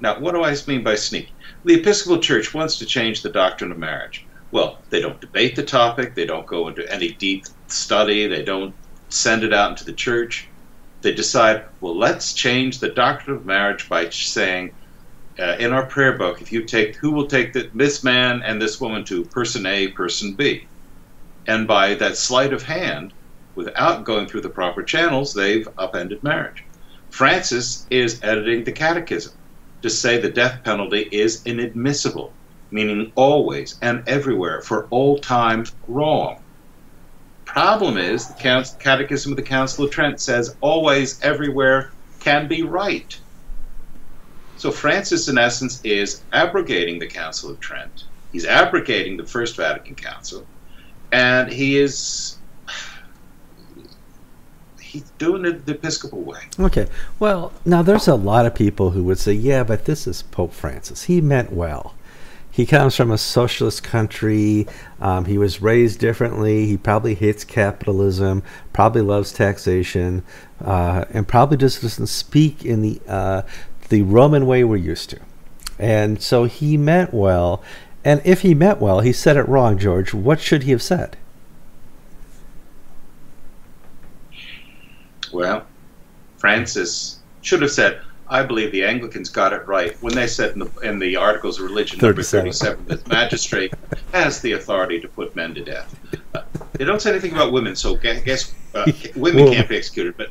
Now, 0.00 0.18
what 0.18 0.32
do 0.32 0.44
I 0.44 0.54
mean 0.66 0.82
by 0.82 0.96
sneaky? 0.96 1.32
The 1.64 1.74
Episcopal 1.74 2.18
Church 2.18 2.52
wants 2.52 2.78
to 2.78 2.86
change 2.86 3.22
the 3.22 3.30
doctrine 3.30 3.72
of 3.72 3.78
marriage. 3.78 4.26
Well, 4.50 4.78
they 4.90 5.00
don't 5.00 5.20
debate 5.20 5.56
the 5.56 5.64
topic, 5.64 6.14
they 6.14 6.26
don't 6.26 6.46
go 6.46 6.68
into 6.68 6.92
any 6.92 7.12
deep 7.12 7.46
study, 7.68 8.26
they 8.26 8.42
don't 8.42 8.74
send 9.08 9.44
it 9.44 9.54
out 9.54 9.70
into 9.70 9.84
the 9.84 9.92
church. 9.92 10.48
They 11.06 11.14
decide, 11.14 11.66
well, 11.80 11.96
let's 11.96 12.34
change 12.34 12.80
the 12.80 12.88
doctrine 12.88 13.36
of 13.36 13.46
marriage 13.46 13.88
by 13.88 14.08
saying, 14.10 14.72
uh, 15.38 15.54
in 15.60 15.72
our 15.72 15.86
prayer 15.86 16.18
book, 16.18 16.42
if 16.42 16.50
you 16.50 16.64
take 16.64 16.96
who 16.96 17.12
will 17.12 17.28
take 17.28 17.52
the, 17.52 17.70
this 17.72 18.02
man 18.02 18.42
and 18.42 18.60
this 18.60 18.80
woman 18.80 19.04
to 19.04 19.24
person 19.26 19.66
A, 19.66 19.92
person 19.92 20.34
B, 20.34 20.68
and 21.46 21.68
by 21.68 21.94
that 21.94 22.16
sleight 22.16 22.52
of 22.52 22.64
hand, 22.64 23.14
without 23.54 24.04
going 24.04 24.26
through 24.26 24.40
the 24.40 24.50
proper 24.50 24.82
channels, 24.82 25.32
they've 25.32 25.68
upended 25.78 26.24
marriage. 26.24 26.64
Francis 27.10 27.86
is 27.88 28.18
editing 28.24 28.64
the 28.64 28.72
Catechism 28.72 29.32
to 29.82 29.90
say 29.90 30.18
the 30.18 30.28
death 30.28 30.64
penalty 30.64 31.02
is 31.12 31.40
inadmissible, 31.46 32.36
meaning 32.72 33.12
always 33.14 33.78
and 33.80 34.02
everywhere 34.08 34.60
for 34.60 34.88
all 34.88 35.20
time 35.20 35.66
wrong. 35.86 36.45
Problem 37.46 37.96
is, 37.96 38.26
the 38.26 38.34
Catechism 38.34 39.32
of 39.32 39.36
the 39.36 39.42
Council 39.42 39.86
of 39.86 39.90
Trent 39.90 40.20
says 40.20 40.54
always, 40.60 41.18
everywhere 41.22 41.90
can 42.20 42.48
be 42.48 42.62
right. 42.62 43.18
So 44.58 44.70
Francis, 44.70 45.28
in 45.28 45.38
essence, 45.38 45.80
is 45.82 46.22
abrogating 46.32 46.98
the 46.98 47.06
Council 47.06 47.50
of 47.50 47.60
Trent. 47.60 48.04
He's 48.32 48.44
abrogating 48.44 49.16
the 49.16 49.24
First 49.24 49.56
Vatican 49.56 49.94
Council, 49.94 50.46
and 51.12 51.50
he 51.50 51.78
is 51.78 52.36
he's 54.80 55.08
doing 55.18 55.44
it 55.44 55.66
the 55.66 55.72
Episcopal 55.72 56.22
way. 56.22 56.40
Okay. 56.58 56.88
Well, 57.18 57.52
now 57.64 57.82
there's 57.82 58.08
a 58.08 58.14
lot 58.14 58.46
of 58.46 58.54
people 58.54 58.90
who 58.90 59.04
would 59.04 59.18
say, 59.18 59.32
yeah, 59.32 59.62
but 59.62 59.84
this 59.84 60.06
is 60.06 60.22
Pope 60.22 60.52
Francis. 60.52 61.04
He 61.04 61.20
meant 61.20 61.52
well. 61.52 61.94
He 62.56 62.64
comes 62.64 62.96
from 62.96 63.10
a 63.10 63.18
socialist 63.18 63.82
country. 63.82 64.66
Um, 64.98 65.26
he 65.26 65.36
was 65.36 65.60
raised 65.60 66.00
differently. 66.00 66.64
He 66.64 66.78
probably 66.78 67.14
hates 67.14 67.44
capitalism, 67.44 68.42
probably 68.72 69.02
loves 69.02 69.30
taxation, 69.30 70.24
uh, 70.64 71.04
and 71.10 71.28
probably 71.28 71.58
just 71.58 71.82
doesn't 71.82 72.06
speak 72.06 72.64
in 72.64 72.80
the 72.80 72.98
uh, 73.06 73.42
the 73.90 74.00
Roman 74.00 74.46
way 74.46 74.64
we're 74.64 74.76
used 74.78 75.10
to. 75.10 75.18
And 75.78 76.22
so 76.22 76.44
he 76.44 76.78
meant 76.78 77.12
well. 77.12 77.62
And 78.02 78.22
if 78.24 78.40
he 78.40 78.54
meant 78.54 78.80
well, 78.80 79.00
he 79.00 79.12
said 79.12 79.36
it 79.36 79.46
wrong, 79.46 79.76
George. 79.76 80.14
What 80.14 80.40
should 80.40 80.62
he 80.62 80.70
have 80.70 80.82
said? 80.82 81.18
Well, 85.30 85.66
Francis 86.38 87.18
should 87.42 87.60
have 87.60 87.70
said, 87.70 88.00
I 88.28 88.42
believe 88.42 88.72
the 88.72 88.84
Anglicans 88.84 89.28
got 89.28 89.52
it 89.52 89.66
right 89.66 89.96
when 90.02 90.14
they 90.14 90.26
said 90.26 90.52
in 90.52 90.58
the, 90.60 90.70
in 90.80 90.98
the 90.98 91.16
Articles 91.16 91.58
of 91.58 91.64
Religion, 91.64 92.00
37. 92.00 92.44
number 92.44 92.52
37, 92.52 92.86
that 92.86 93.08
magistrate 93.08 93.72
has 94.12 94.40
the 94.40 94.52
authority 94.52 95.00
to 95.00 95.08
put 95.08 95.36
men 95.36 95.54
to 95.54 95.64
death. 95.64 95.94
Uh, 96.34 96.42
they 96.72 96.84
don't 96.84 97.00
say 97.00 97.10
anything 97.10 97.32
about 97.32 97.52
women, 97.52 97.76
so 97.76 97.96
I 97.96 98.20
guess 98.20 98.52
uh, 98.74 98.90
women 99.16 99.52
can't 99.52 99.68
be 99.68 99.76
executed. 99.76 100.16
But 100.16 100.30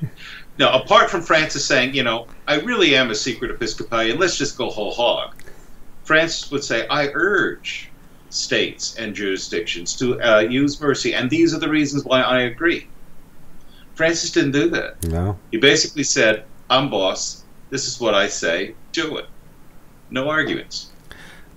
no, 0.59 0.71
apart 0.71 1.09
from 1.09 1.21
Francis 1.21 1.65
saying, 1.65 1.95
you 1.95 2.03
know, 2.03 2.27
I 2.47 2.59
really 2.59 2.95
am 2.95 3.11
a 3.11 3.15
secret 3.15 3.51
Episcopalian, 3.51 4.19
let's 4.19 4.37
just 4.37 4.57
go 4.57 4.69
whole 4.69 4.91
hog. 4.91 5.35
Francis 6.03 6.51
would 6.51 6.63
say, 6.63 6.87
I 6.87 7.07
urge 7.13 7.89
states 8.29 8.95
and 8.97 9.15
jurisdictions 9.15 9.95
to 9.97 10.21
uh, 10.21 10.39
use 10.39 10.79
mercy, 10.79 11.13
and 11.13 11.29
these 11.29 11.53
are 11.53 11.59
the 11.59 11.69
reasons 11.69 12.03
why 12.03 12.21
I 12.21 12.41
agree. 12.41 12.87
Francis 13.95 14.31
didn't 14.31 14.51
do 14.51 14.69
that. 14.71 15.01
No. 15.05 15.39
He 15.51 15.57
basically 15.57 16.03
said, 16.03 16.43
I'm 16.69 16.89
boss. 16.89 17.44
This 17.69 17.87
is 17.87 17.99
what 17.99 18.13
I 18.13 18.27
say. 18.27 18.75
Do 18.91 19.17
it. 19.17 19.25
No 20.09 20.29
arguments. 20.29 20.91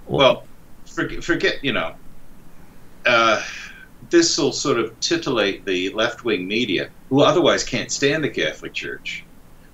Well, 0.06 0.46
forget, 0.86 1.22
forget, 1.22 1.62
you 1.62 1.72
know, 1.72 1.94
uh, 3.04 3.42
this 4.10 4.38
will 4.38 4.52
sort 4.52 4.78
of 4.78 4.98
titillate 5.00 5.66
the 5.66 5.90
left 5.90 6.24
wing 6.24 6.48
media, 6.48 6.90
who 7.10 7.22
otherwise 7.22 7.64
can't 7.64 7.92
stand 7.92 8.24
the 8.24 8.30
Catholic 8.30 8.72
Church. 8.72 9.24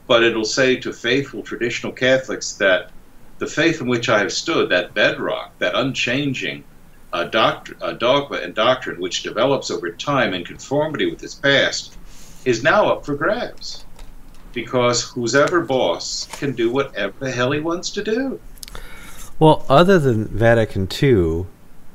But 0.06 0.22
it'll 0.22 0.44
say 0.44 0.76
to 0.76 0.92
faithful 0.92 1.42
traditional 1.42 1.92
Catholics 1.92 2.56
that 2.56 2.90
the 3.38 3.46
faith 3.46 3.80
in 3.80 3.88
which 3.88 4.08
I 4.08 4.18
have 4.18 4.32
stood, 4.32 4.70
that 4.70 4.94
bedrock, 4.94 5.58
that 5.58 5.74
unchanging 5.74 6.64
uh, 7.12 7.28
doct- 7.28 7.74
uh, 7.80 7.92
dogma 7.92 8.38
and 8.38 8.54
doctrine 8.54 9.00
which 9.00 9.22
develops 9.22 9.70
over 9.70 9.90
time 9.92 10.34
in 10.34 10.44
conformity 10.44 11.10
with 11.10 11.22
its 11.22 11.34
past, 11.34 11.96
is 12.44 12.62
now 12.62 12.86
up 12.88 13.06
for 13.06 13.14
grabs 13.14 13.84
because 14.54 15.02
who's 15.02 15.34
ever 15.34 15.60
boss 15.60 16.26
can 16.38 16.52
do 16.52 16.70
whatever 16.70 17.12
the 17.18 17.30
hell 17.30 17.50
he 17.50 17.60
wants 17.60 17.90
to 17.90 18.02
do. 18.02 18.40
Well, 19.38 19.66
other 19.68 19.98
than 19.98 20.28
Vatican 20.28 20.88
II, 21.02 21.46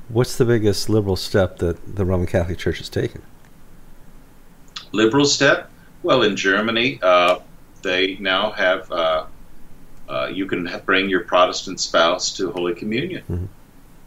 what's 0.10 0.38
the 0.38 0.46
biggest 0.46 0.90
liberal 0.90 1.16
step 1.16 1.58
that 1.60 1.96
the 1.96 2.06
Roman 2.06 2.28
Catholic 2.28 2.58
Church 2.58 2.80
has 2.80 2.90
taken? 2.90 3.22
Liberal 4.92 5.26
step? 5.26 5.70
Well, 6.04 6.24
in 6.24 6.36
Germany, 6.36 7.00
uh, 7.02 7.40
they 7.82 8.18
now 8.20 8.52
have 8.52 8.92
uh, 8.92 9.26
uh, 10.10 10.28
you 10.28 10.46
can 10.46 10.70
bring 10.86 11.10
your 11.10 11.22
Protestant 11.22 11.80
spouse 11.80 12.36
to 12.38 12.52
Holy 12.52 12.74
Communion. 12.74 13.22
Mm-hmm. 13.24 13.46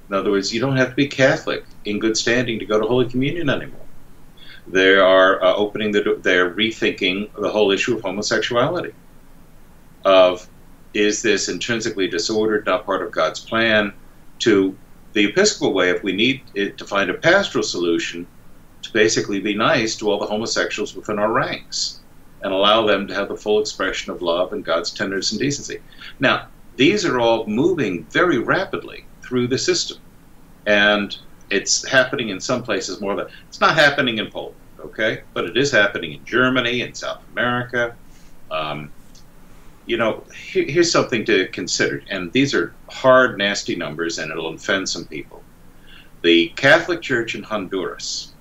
In 0.09 0.15
other 0.15 0.31
words, 0.31 0.53
you 0.53 0.61
don't 0.61 0.77
have 0.77 0.91
to 0.91 0.95
be 0.95 1.07
Catholic 1.07 1.65
in 1.85 1.99
good 1.99 2.17
standing 2.17 2.59
to 2.59 2.67
go 2.67 2.79
to 2.81 2.87
Holy 2.87 3.09
Communion 3.09 3.49
anymore. 3.49 3.82
They 4.67 4.95
are 4.95 5.43
uh, 5.43 5.55
opening 5.55 5.93
the 5.93 6.19
they're 6.23 6.51
rethinking 6.51 7.31
the 7.39 7.51
whole 7.51 7.71
issue 7.71 7.97
of 7.97 8.03
homosexuality. 8.03 8.95
Of 10.05 10.49
is 10.95 11.23
this 11.23 11.49
intrinsically 11.49 12.09
disordered, 12.09 12.67
not 12.67 12.85
part 12.85 13.03
of 13.03 13.11
God's 13.11 13.41
plan? 13.41 13.93
To 14.41 14.77
the 15.13 15.25
Episcopal 15.25 15.73
way, 15.73 15.91
if 15.91 16.03
we 16.03 16.13
need 16.13 16.43
it, 16.55 16.79
to 16.79 16.85
find 16.85 17.11
a 17.11 17.15
pastoral 17.15 17.65
solution, 17.65 18.27
to 18.83 18.93
basically 18.93 19.41
be 19.41 19.55
nice 19.55 19.97
to 19.97 20.11
all 20.11 20.19
the 20.19 20.27
homosexuals 20.27 20.95
within 20.95 21.19
our 21.19 21.33
ranks 21.33 22.01
and 22.43 22.53
allow 22.53 22.87
them 22.87 23.07
to 23.07 23.15
have 23.15 23.29
the 23.29 23.37
full 23.37 23.61
expression 23.61 24.13
of 24.13 24.23
love 24.23 24.53
and 24.53 24.65
God's 24.65 24.91
tenderness 24.91 25.31
and 25.31 25.41
decency. 25.41 25.81
Now, 26.19 26.49
these 26.77 27.05
are 27.05 27.21
all 27.21 27.47
moving 27.47 28.05
very 28.05 28.39
rapidly 28.39 29.05
through 29.23 29.47
the 29.49 29.59
system. 29.59 29.99
And 30.67 31.17
it's 31.53 31.87
happening 31.87 32.31
in 32.31 32.41
some 32.41 32.63
places 32.63 33.01
more 33.01 33.15
than 33.15 33.27
it's 33.49 33.61
not 33.61 33.75
happening 33.75 34.19
in 34.19 34.31
Poland, 34.31 34.57
okay, 34.81 35.23
but 35.35 35.45
it 35.45 35.57
is 35.57 35.71
happening 35.71 36.13
in 36.13 36.25
Germany 36.25 36.81
and 36.81 36.97
South 36.97 37.23
America. 37.33 37.95
Um, 38.51 38.91
you 39.85 39.99
know, 39.99 40.25
here, 40.35 40.65
here's 40.65 40.91
something 40.91 41.25
to 41.27 41.49
consider, 41.49 42.03
and 42.09 42.33
these 42.33 42.55
are 42.55 42.75
hard, 42.89 43.37
nasty 43.37 43.77
numbers, 43.77 44.19
and 44.19 44.31
it'll 44.31 44.49
offend 44.49 44.89
some 44.89 45.05
people. 45.05 45.43
The 46.23 46.49
Catholic 46.57 47.03
Church 47.03 47.35
in 47.35 47.43
Honduras 47.43 48.33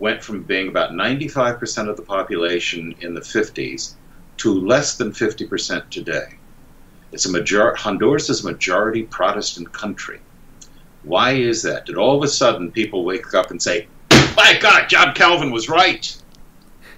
went 0.00 0.24
from 0.24 0.42
being 0.42 0.68
about 0.68 0.92
95% 0.92 1.88
of 1.88 1.96
the 1.96 2.02
population 2.02 2.94
in 3.00 3.14
the 3.14 3.20
50s 3.20 3.94
to 4.38 4.66
less 4.66 4.96
than 4.96 5.12
50% 5.12 5.88
today. 5.90 6.38
It's 7.12 7.26
a 7.26 7.30
major- 7.30 7.74
Honduras 7.74 8.30
is 8.30 8.42
a 8.42 8.50
majority 8.50 9.02
Protestant 9.02 9.70
country. 9.72 10.20
Why 11.02 11.32
is 11.32 11.62
that? 11.62 11.86
Did 11.86 11.96
all 11.96 12.16
of 12.16 12.22
a 12.22 12.28
sudden 12.28 12.70
people 12.70 13.04
wake 13.04 13.32
up 13.34 13.50
and 13.50 13.60
say, 13.60 13.88
"My 14.36 14.58
God, 14.60 14.88
John 14.88 15.14
Calvin 15.14 15.50
was 15.50 15.68
right"? 15.68 16.16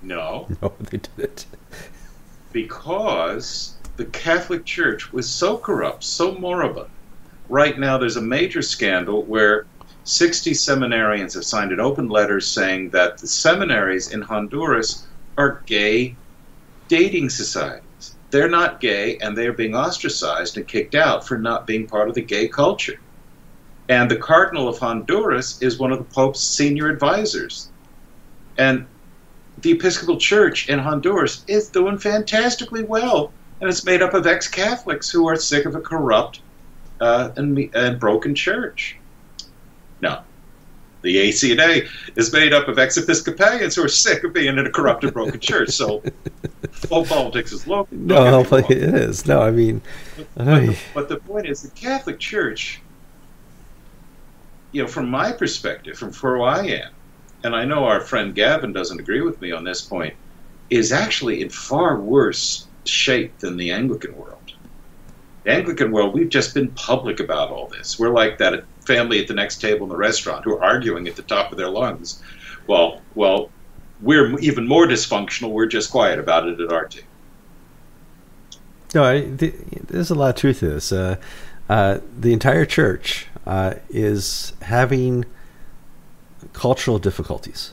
No. 0.03 0.49
No, 0.63 0.73
they 0.91 0.99
didn't. 0.99 1.47
because 2.53 3.75
the 3.97 4.05
Catholic 4.07 4.65
Church 4.65 5.13
was 5.13 5.29
so 5.29 5.57
corrupt, 5.57 6.05
so 6.05 6.35
moribund. 6.35 6.91
Right 7.49 7.79
now, 7.79 7.99
there's 7.99 8.17
a 8.17 8.23
major 8.23 8.63
scandal 8.63 9.23
where 9.25 9.67
60 10.05 10.53
seminarians 10.53 11.35
have 11.35 11.45
signed 11.45 11.71
an 11.73 11.81
open 11.81 12.09
letter 12.09 12.41
saying 12.41 12.91
that 12.91 13.19
the 13.19 13.27
seminaries 13.29 14.11
in 14.13 14.23
Honduras 14.23 15.07
are 15.39 15.63
gay 15.67 16.17
dating 16.89 17.31
societies. 17.31 18.15
They're 18.31 18.49
not 18.49 18.81
gay, 18.81 19.19
and 19.19 19.37
they're 19.37 19.53
being 19.53 19.75
ostracized 19.75 20.57
and 20.57 20.67
kicked 20.67 20.95
out 20.95 21.27
for 21.27 21.39
not 21.39 21.67
being 21.67 21.87
part 21.87 22.09
of 22.09 22.15
the 22.15 22.23
gay 22.23 22.49
culture. 22.49 22.99
And 23.93 24.11
the 24.11 24.17
Cardinal 24.17 24.69
of 24.69 24.79
Honduras 24.79 25.61
is 25.61 25.79
one 25.79 25.93
of 25.93 25.99
the 25.99 26.15
Pope's 26.15 26.41
senior 26.41 26.89
advisors. 26.89 27.69
And 28.57 28.87
the 29.59 29.73
Episcopal 29.73 30.17
Church 30.17 30.71
in 30.71 30.79
Honduras 30.79 31.45
is 31.47 31.69
doing 31.69 31.99
fantastically 31.99 32.85
well. 32.85 33.35
And 33.61 33.69
it's 33.69 33.85
made 33.85 34.01
up 34.01 34.15
of 34.15 34.27
ex 34.27 34.49
Catholics 34.49 35.11
who 35.11 35.29
are 35.29 35.37
sick 35.37 35.67
of 35.67 35.75
a 35.75 35.81
corrupt 35.83 36.41
uh, 37.03 37.33
and, 37.37 37.69
and 37.75 38.01
broken 38.01 38.35
church. 38.35 38.97
Now, 40.01 40.25
the 41.03 41.29
ACNA 41.29 41.87
is 42.17 42.33
made 42.33 42.55
up 42.55 42.69
of 42.69 42.79
ex 42.79 42.97
Episcopalians 42.97 43.75
who 43.75 43.85
are 43.85 43.89
sick 43.89 44.25
of 44.25 44.33
being 44.33 44.57
in 44.57 44.67
a 44.67 44.71
corrupt 44.71 45.05
and 45.05 45.13
broken 45.13 45.39
church. 45.39 45.69
So, 45.69 46.03
all 46.89 47.05
politics 47.05 47.53
is 47.53 47.67
local. 47.67 47.95
No, 47.99 48.41
it 48.53 48.71
is. 48.71 49.27
No, 49.27 49.43
I 49.43 49.51
mean, 49.51 49.83
but, 50.17 50.35
but, 50.35 50.47
the, 50.47 50.79
but 50.95 51.09
the 51.11 51.17
point 51.19 51.47
is, 51.47 51.61
the 51.61 51.69
Catholic 51.79 52.19
Church 52.19 52.81
you 54.73 54.83
know, 54.83 54.89
from 54.89 55.09
my 55.09 55.33
perspective, 55.33 55.97
from 55.99 56.13
where 56.13 56.43
I 56.43 56.67
am, 56.67 56.91
and 57.45 57.55
I 57.55 57.65
know 57.65 57.85
our 57.85 58.01
friend 58.01 58.35
Gavin 58.35 58.73
doesn't 58.73 58.99
agree 58.99 59.21
with 59.21 59.41
me 59.41 59.53
on 59.53 59.65
this 59.65 59.83
point, 59.83 60.15
is 60.71 60.93
actually 60.93 61.43
in 61.43 61.51
far 61.51 62.01
worse 62.01 62.67
shape 62.85 63.39
than 63.39 63.57
the 63.57 63.71
Anglican 63.71 64.17
world. 64.17 64.39
The 65.45 65.53
Anglican 65.53 65.93
world, 65.93 66.15
we've 66.15 66.29
just 66.29 66.55
been 66.55 66.69
public 66.69 67.21
about 67.21 67.51
all 67.51 67.67
this. 67.69 67.99
We're 67.99 68.11
like 68.11 68.39
that 68.39 68.65
family 68.87 69.21
at 69.21 69.29
the 69.29 69.35
next 69.35 69.61
table 69.61 69.85
in 69.85 69.91
the 69.91 69.97
restaurant 69.97 70.45
who 70.45 70.55
are 70.57 70.65
arguing 70.65 71.07
at 71.09 71.17
the 71.17 71.23
top 71.23 71.53
of 71.53 71.59
their 71.59 71.69
lungs. 71.69 72.23
Well, 72.67 73.03
well, 73.15 73.51
we're 74.01 74.39
even 74.39 74.67
more 74.67 74.87
dysfunctional. 74.87 75.51
We're 75.51 75.67
just 75.67 75.91
quiet 75.91 76.19
about 76.19 76.47
it 76.49 76.61
at 76.61 76.73
our 76.73 76.87
table. 76.87 77.07
No, 78.95 79.05
I, 79.05 79.23
th- 79.23 79.55
there's 79.89 80.11
a 80.11 80.15
lot 80.15 80.31
of 80.31 80.37
truth 80.37 80.61
to 80.61 80.69
this. 80.69 80.93
Uh, 80.93 81.17
uh, 81.69 82.01
the 82.19 82.33
entire 82.33 82.65
church 82.65 83.27
uh, 83.47 83.75
is 83.91 84.53
having 84.63 85.25
cultural 86.53 86.99
difficulties. 86.99 87.73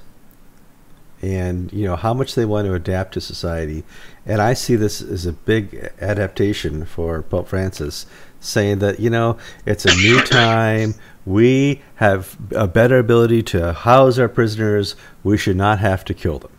And 1.22 1.72
you 1.74 1.86
know 1.86 1.98
how 1.98 2.14
much 2.14 2.36
they 2.36 2.46
want 2.46 2.66
to 2.68 2.74
adapt 2.74 3.14
to 3.16 3.22
society. 3.22 3.84
And 4.26 4.42
i 4.42 4.54
see 4.54 4.76
this 4.76 5.02
as 5.02 5.26
a 5.26 5.34
big 5.34 5.92
adaptation 6.00 6.86
for 6.86 7.22
pope 7.24 7.50
francis 7.50 8.06
saying 8.40 8.80
that 8.80 9.02
you 9.02 9.10
know 9.10 9.38
it's 9.66 9.86
a 9.86 9.94
new 9.96 10.22
time. 10.24 10.96
We 11.26 11.82
have 11.96 12.38
a 12.56 12.68
better 12.68 12.98
ability 12.98 13.44
to 13.44 13.74
house 13.74 14.18
our 14.18 14.30
prisoners. 14.30 14.96
We 15.24 15.38
should 15.38 15.58
not 15.58 15.80
have 15.80 16.06
to 16.06 16.14
kill 16.14 16.40
them. 16.40 16.52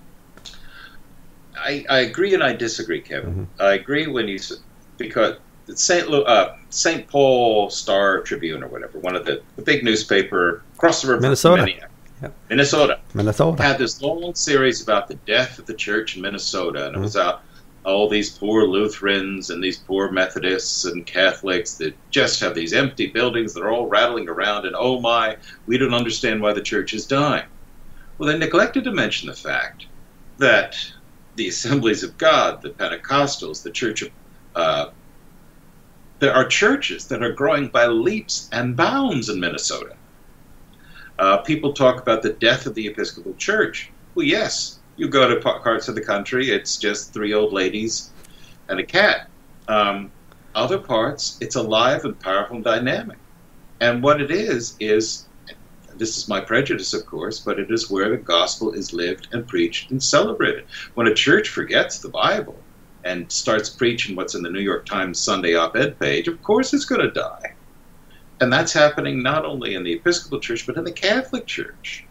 I, 1.56 1.84
I 1.88 1.98
agree 2.00 2.32
and 2.34 2.42
i 2.42 2.54
disagree 2.54 3.00
kevin. 3.02 3.30
Mm-hmm. 3.30 3.62
i 3.62 3.74
agree 3.74 4.06
when 4.06 4.28
you 4.28 4.38
because 4.96 5.36
St. 5.76 6.12
Uh, 6.12 6.54
St. 6.70 7.06
Paul 7.08 7.70
Star 7.70 8.20
Tribune 8.20 8.62
or 8.62 8.68
whatever, 8.68 8.98
one 8.98 9.16
of 9.16 9.24
the, 9.24 9.42
the 9.56 9.62
big 9.62 9.84
newspaper 9.84 10.62
across 10.74 11.02
the 11.02 11.08
river, 11.08 11.20
Minnesota. 11.20 11.68
Yep. 12.22 12.34
Minnesota. 12.50 13.00
Minnesota 13.14 13.62
had 13.62 13.78
this 13.78 14.02
long 14.02 14.34
series 14.34 14.82
about 14.82 15.08
the 15.08 15.14
death 15.14 15.58
of 15.58 15.66
the 15.66 15.74
church 15.74 16.16
in 16.16 16.22
Minnesota, 16.22 16.86
and 16.86 16.94
mm-hmm. 16.94 17.02
it 17.02 17.04
was 17.04 17.16
out 17.16 17.42
all 17.84 18.08
these 18.08 18.30
poor 18.30 18.64
Lutherans 18.66 19.50
and 19.50 19.64
these 19.64 19.78
poor 19.78 20.10
Methodists 20.10 20.84
and 20.84 21.06
Catholics 21.06 21.74
that 21.74 21.94
just 22.10 22.40
have 22.40 22.54
these 22.54 22.74
empty 22.74 23.06
buildings 23.06 23.54
that 23.54 23.62
are 23.62 23.70
all 23.70 23.86
rattling 23.86 24.28
around, 24.28 24.66
and 24.66 24.76
oh 24.76 25.00
my, 25.00 25.36
we 25.66 25.78
don't 25.78 25.94
understand 25.94 26.42
why 26.42 26.52
the 26.52 26.60
church 26.60 26.92
is 26.92 27.06
dying. 27.06 27.46
Well, 28.18 28.30
they 28.30 28.38
neglected 28.38 28.84
to 28.84 28.92
mention 28.92 29.28
the 29.28 29.34
fact 29.34 29.86
that 30.38 30.76
the 31.36 31.48
Assemblies 31.48 32.02
of 32.02 32.18
God, 32.18 32.60
the 32.60 32.70
Pentecostals, 32.70 33.62
the 33.62 33.70
Church 33.70 34.02
of 34.02 34.10
uh, 34.54 34.90
there 36.20 36.34
are 36.34 36.46
churches 36.46 37.08
that 37.08 37.22
are 37.22 37.32
growing 37.32 37.68
by 37.68 37.86
leaps 37.86 38.48
and 38.52 38.76
bounds 38.76 39.28
in 39.28 39.40
Minnesota. 39.40 39.96
Uh, 41.18 41.38
people 41.38 41.72
talk 41.72 42.00
about 42.00 42.22
the 42.22 42.32
death 42.34 42.66
of 42.66 42.74
the 42.74 42.86
Episcopal 42.86 43.34
Church. 43.34 43.90
Well, 44.14 44.26
yes, 44.26 44.78
you 44.96 45.08
go 45.08 45.28
to 45.28 45.40
parts 45.40 45.88
of 45.88 45.94
the 45.94 46.00
country, 46.02 46.50
it's 46.50 46.76
just 46.76 47.12
three 47.12 47.32
old 47.32 47.52
ladies 47.52 48.10
and 48.68 48.78
a 48.78 48.84
cat. 48.84 49.28
Um, 49.66 50.12
other 50.54 50.78
parts, 50.78 51.38
it's 51.40 51.56
alive 51.56 52.04
and 52.04 52.18
powerful 52.20 52.56
and 52.56 52.64
dynamic. 52.64 53.18
And 53.80 54.02
what 54.02 54.20
it 54.20 54.30
is, 54.30 54.76
is 54.78 55.26
this 55.96 56.18
is 56.18 56.28
my 56.28 56.40
prejudice, 56.40 56.92
of 56.92 57.06
course, 57.06 57.40
but 57.40 57.58
it 57.58 57.70
is 57.70 57.90
where 57.90 58.10
the 58.10 58.16
gospel 58.16 58.72
is 58.72 58.92
lived 58.92 59.28
and 59.32 59.46
preached 59.46 59.90
and 59.90 60.02
celebrated. 60.02 60.66
When 60.94 61.06
a 61.06 61.14
church 61.14 61.48
forgets 61.48 61.98
the 61.98 62.08
Bible, 62.08 62.58
and 63.04 63.30
starts 63.30 63.68
preaching 63.68 64.16
what's 64.16 64.34
in 64.34 64.42
the 64.42 64.50
New 64.50 64.60
York 64.60 64.86
Times 64.86 65.18
Sunday 65.18 65.54
op 65.54 65.76
ed 65.76 65.98
page, 65.98 66.28
of 66.28 66.42
course 66.42 66.74
it's 66.74 66.84
going 66.84 67.00
to 67.00 67.10
die. 67.10 67.54
And 68.40 68.52
that's 68.52 68.72
happening 68.72 69.22
not 69.22 69.44
only 69.44 69.74
in 69.74 69.82
the 69.82 69.92
Episcopal 69.92 70.40
Church, 70.40 70.66
but 70.66 70.76
in 70.76 70.84
the 70.84 70.92
Catholic 70.92 71.46
Church. 71.46 72.04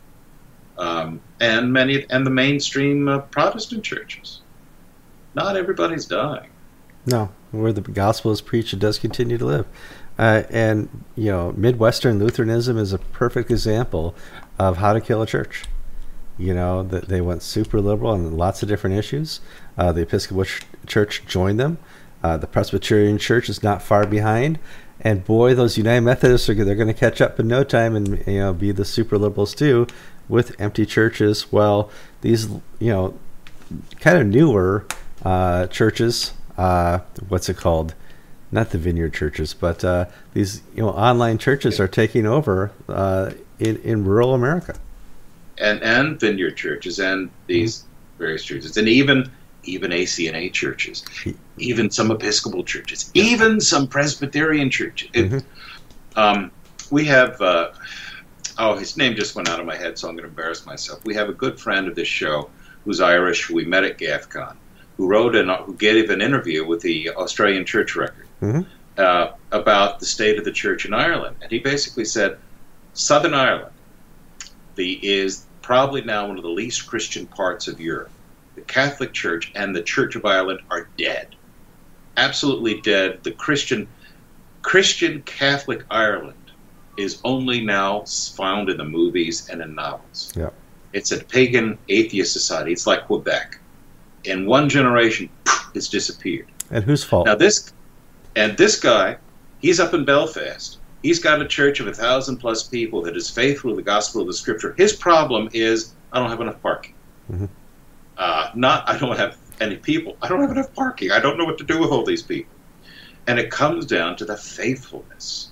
Um, 0.78 1.20
and 1.42 1.74
many 1.74 2.06
and 2.10 2.26
the 2.26 2.32
mainstream 2.32 3.08
uh, 3.10 3.20
Protestant 3.20 3.84
churches. 3.84 4.42
Not 5.36 5.58
everybody's 5.58 6.06
dying. 6.06 6.50
No, 7.06 7.32
where 7.52 7.74
the 7.74 7.82
gospel 7.82 8.32
is 8.32 8.42
preached, 8.42 8.74
it 8.74 8.80
does 8.80 8.98
continue 8.98 9.38
to 9.38 9.46
live. 9.46 9.66
Uh, 10.18 10.44
and 10.50 11.04
you 11.16 11.32
know, 11.32 11.54
Midwestern 11.58 12.20
Lutheranism 12.20 12.78
is 12.78 12.94
a 12.94 12.98
perfect 12.98 13.52
example 13.52 14.16
of 14.58 14.78
how 14.78 14.94
to 14.94 15.02
kill 15.02 15.22
a 15.22 15.26
church. 15.26 15.66
You 16.38 16.54
know, 16.54 16.84
that 16.84 17.10
they 17.10 17.20
went 17.20 17.42
super 17.42 17.82
liberal 17.82 18.12
on 18.12 18.38
lots 18.38 18.64
of 18.64 18.70
different 18.70 18.98
issues. 18.98 19.42
Uh, 19.78 19.92
the 19.92 20.02
Episcopal 20.02 20.46
Church 20.88 21.24
joined 21.26 21.60
them. 21.60 21.78
Uh, 22.24 22.38
the 22.38 22.48
Presbyterian 22.48 23.18
Church 23.18 23.50
is 23.50 23.64
not 23.64 23.82
far 23.82 24.06
behind. 24.06 24.60
And 25.02 25.24
boy, 25.24 25.56
those 25.56 25.78
United 25.78 26.02
Methodists 26.02 26.50
are 26.50 26.54
they're 26.54 26.76
going 26.76 26.88
to 26.88 26.94
catch 26.94 27.22
up 27.22 27.40
in 27.40 27.48
no 27.48 27.64
time 27.64 27.96
and 27.96 28.22
you 28.28 28.40
know 28.40 28.54
be 28.54 28.72
the 28.72 28.84
super 28.84 29.18
liberals 29.18 29.56
too, 29.56 29.88
with 30.28 30.60
empty 30.60 30.86
churches. 30.86 31.52
Well, 31.52 31.90
these 32.22 32.50
you 32.80 32.92
know 32.92 33.18
kind 34.02 34.18
of 34.18 34.28
newer 34.28 34.86
uh, 35.24 35.68
churches, 35.68 36.34
uh, 36.58 37.00
what's 37.30 37.48
it 37.48 37.58
called? 37.58 37.96
Not 38.52 38.72
the 38.72 38.78
vineyard 38.78 39.14
churches, 39.14 39.54
but 39.54 39.86
uh, 39.86 40.06
these 40.34 40.62
you 40.76 40.82
know 40.82 40.90
online 40.90 41.38
churches 41.38 41.80
are 41.80 41.88
taking 41.88 42.26
over 42.26 42.72
uh, 42.90 43.32
in 43.60 43.78
in 43.78 44.04
rural 44.04 44.34
America 44.34 44.76
and 45.60 45.82
and 45.84 46.20
vineyard 46.20 46.56
churches 46.56 47.00
and 47.00 47.30
these 47.48 47.84
various 48.18 48.44
churches 48.44 48.78
and 48.78 48.88
even 48.88 49.30
even 49.64 49.92
ACNA 49.92 50.52
churches, 50.54 51.04
even 51.58 51.90
some 51.92 52.12
Episcopal 52.12 52.64
churches, 52.64 53.12
even 53.14 53.60
some 53.60 53.88
Presbyterian 53.88 54.70
churches. 54.70 55.10
It, 55.14 55.30
mm-hmm. 55.30 56.20
um, 56.20 56.52
we 56.92 57.06
have 57.06 57.40
uh, 57.42 57.72
oh 58.58 58.76
his 58.76 58.98
name 58.98 59.16
just 59.16 59.36
went 59.36 59.50
out 59.50 59.60
of 59.60 59.66
my 59.66 59.76
head, 59.76 59.98
so 59.98 60.08
I'm 60.08 60.16
going 60.16 60.24
to 60.24 60.30
embarrass 60.30 60.66
myself. 60.66 61.04
We 61.06 61.16
have 61.16 61.30
a 61.30 61.34
good 61.34 61.60
friend 61.60 61.88
of 61.88 61.96
this 61.96 62.08
show 62.08 62.50
who's 62.86 63.02
Irish, 63.02 63.46
who 63.46 63.56
we 63.56 63.66
met 63.66 63.84
at 63.84 63.98
GAFCON, 63.98 64.56
who 64.98 65.08
wrote 65.08 65.36
and 65.36 65.50
who 65.52 65.76
gave 65.76 66.10
an 66.10 66.22
interview 66.22 66.66
with 66.66 66.82
the 66.82 67.12
Australian 67.12 67.66
Church 67.66 67.96
Record 67.96 68.28
mm-hmm. 68.42 68.62
uh, 68.98 69.34
about 69.52 70.00
the 70.00 70.06
state 70.06 70.38
of 70.38 70.46
the 70.46 70.52
church 70.52 70.86
in 70.86 70.94
Ireland, 70.94 71.36
and 71.42 71.52
he 71.52 71.60
basically 71.60 72.06
said 72.06 72.38
Southern 72.94 73.34
Ireland 73.34 73.74
the 74.80 74.94
is 75.06 75.46
probably 75.62 76.02
now 76.02 76.28
one 76.28 76.38
of 76.38 76.44
the 76.44 76.50
least 76.50 76.88
Christian 76.88 77.28
parts 77.28 77.68
of 77.68 77.80
Europe. 77.80 78.10
The 78.60 78.66
Catholic 78.66 79.14
Church 79.14 79.54
and 79.56 79.74
the 79.74 79.82
Church 79.82 80.18
of 80.18 80.26
Ireland 80.26 80.60
are 80.70 80.90
dead. 80.98 81.36
Absolutely 82.18 82.82
dead. 82.82 83.20
The 83.24 83.32
Christian 83.32 83.88
Christian 84.62 85.22
Catholic 85.22 85.86
Ireland 85.90 86.52
is 86.98 87.22
only 87.24 87.62
now 87.62 88.04
found 88.36 88.70
in 88.70 88.76
the 88.76 88.84
movies 88.84 89.48
and 89.50 89.62
in 89.62 89.74
novels. 89.76 90.34
Yeah. 90.36 90.50
It's 90.92 91.14
a 91.14 91.24
pagan 91.24 91.78
atheist 91.88 92.34
society. 92.34 92.74
It's 92.74 92.86
like 92.86 93.06
Quebec. 93.06 93.58
In 94.26 94.46
one 94.46 94.68
generation, 94.68 95.30
it's 95.74 95.88
disappeared. 95.88 96.52
And 96.70 96.84
whose 96.84 97.06
fault? 97.06 97.28
Now 97.28 97.36
this 97.36 97.72
and 98.36 98.58
this 98.58 98.78
guy, 98.78 99.18
he's 99.62 99.80
up 99.80 99.94
in 99.94 100.04
Belfast 100.04 100.80
He's 101.02 101.20
got 101.20 101.42
a 101.42 101.48
church 101.48 101.80
of 101.80 101.88
a 101.88 101.94
thousand 101.94 102.38
plus 102.38 102.64
people 102.64 103.02
that 103.04 103.16
is 103.16 103.30
faithful 103.30 103.70
to 103.70 103.76
the 103.78 103.82
gospel 103.82 104.20
of 104.20 104.28
the 104.28 104.34
scripture. 104.34 104.76
His 104.78 104.92
problem 104.92 105.50
is 105.54 105.94
I 106.12 106.20
don't 106.20 106.30
have 106.30 106.42
enough 106.42 106.62
parking. 106.62 106.94
Mm-hmm. 107.32 107.46
Uh, 108.20 108.52
not 108.54 108.88
I 108.88 108.98
don't 109.00 109.18
have 109.18 109.38
any 109.62 109.78
people. 109.78 110.18
I 110.22 110.28
don't 110.28 110.42
have 110.42 110.52
enough 110.52 110.74
parking. 110.74 111.12
I 111.12 111.20
don't 111.20 111.38
know 111.38 111.46
what 111.46 111.58
to 111.60 111.64
do 111.64 111.80
with 111.80 111.90
all 111.90 112.04
these 112.04 112.22
people. 112.22 112.54
And 113.28 113.40
it 113.40 113.50
comes 113.50 113.86
down 113.86 114.18
to 114.18 114.26
the 114.26 114.36
faithfulness 114.36 115.52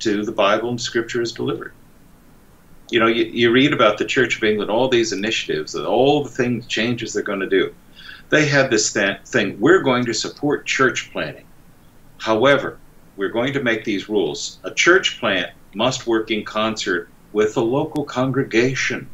to 0.00 0.22
the 0.22 0.32
Bible 0.32 0.68
and 0.68 0.80
Scripture 0.80 1.22
is 1.22 1.32
delivered. 1.32 1.72
You 2.90 3.00
know, 3.00 3.06
you, 3.06 3.24
you 3.24 3.50
read 3.50 3.72
about 3.72 3.96
the 3.96 4.04
Church 4.04 4.36
of 4.36 4.44
England, 4.44 4.70
all 4.70 4.88
these 4.88 5.12
initiatives, 5.12 5.74
all 5.74 6.22
the 6.22 6.28
things, 6.28 6.66
changes 6.66 7.14
they're 7.14 7.22
going 7.22 7.40
to 7.40 7.48
do. 7.48 7.74
They 8.28 8.46
have 8.46 8.70
this 8.70 8.92
th- 8.92 9.20
thing 9.24 9.58
we're 9.58 9.82
going 9.82 10.04
to 10.04 10.12
support 10.12 10.66
church 10.66 11.10
planting. 11.10 11.46
However, 12.18 12.78
we're 13.16 13.30
going 13.30 13.54
to 13.54 13.62
make 13.62 13.84
these 13.84 14.10
rules. 14.10 14.58
A 14.64 14.74
church 14.74 15.18
plant 15.20 15.52
must 15.74 16.06
work 16.06 16.30
in 16.30 16.44
concert 16.44 17.08
with 17.32 17.54
the 17.54 17.62
local 17.62 18.04
congregation, 18.04 19.08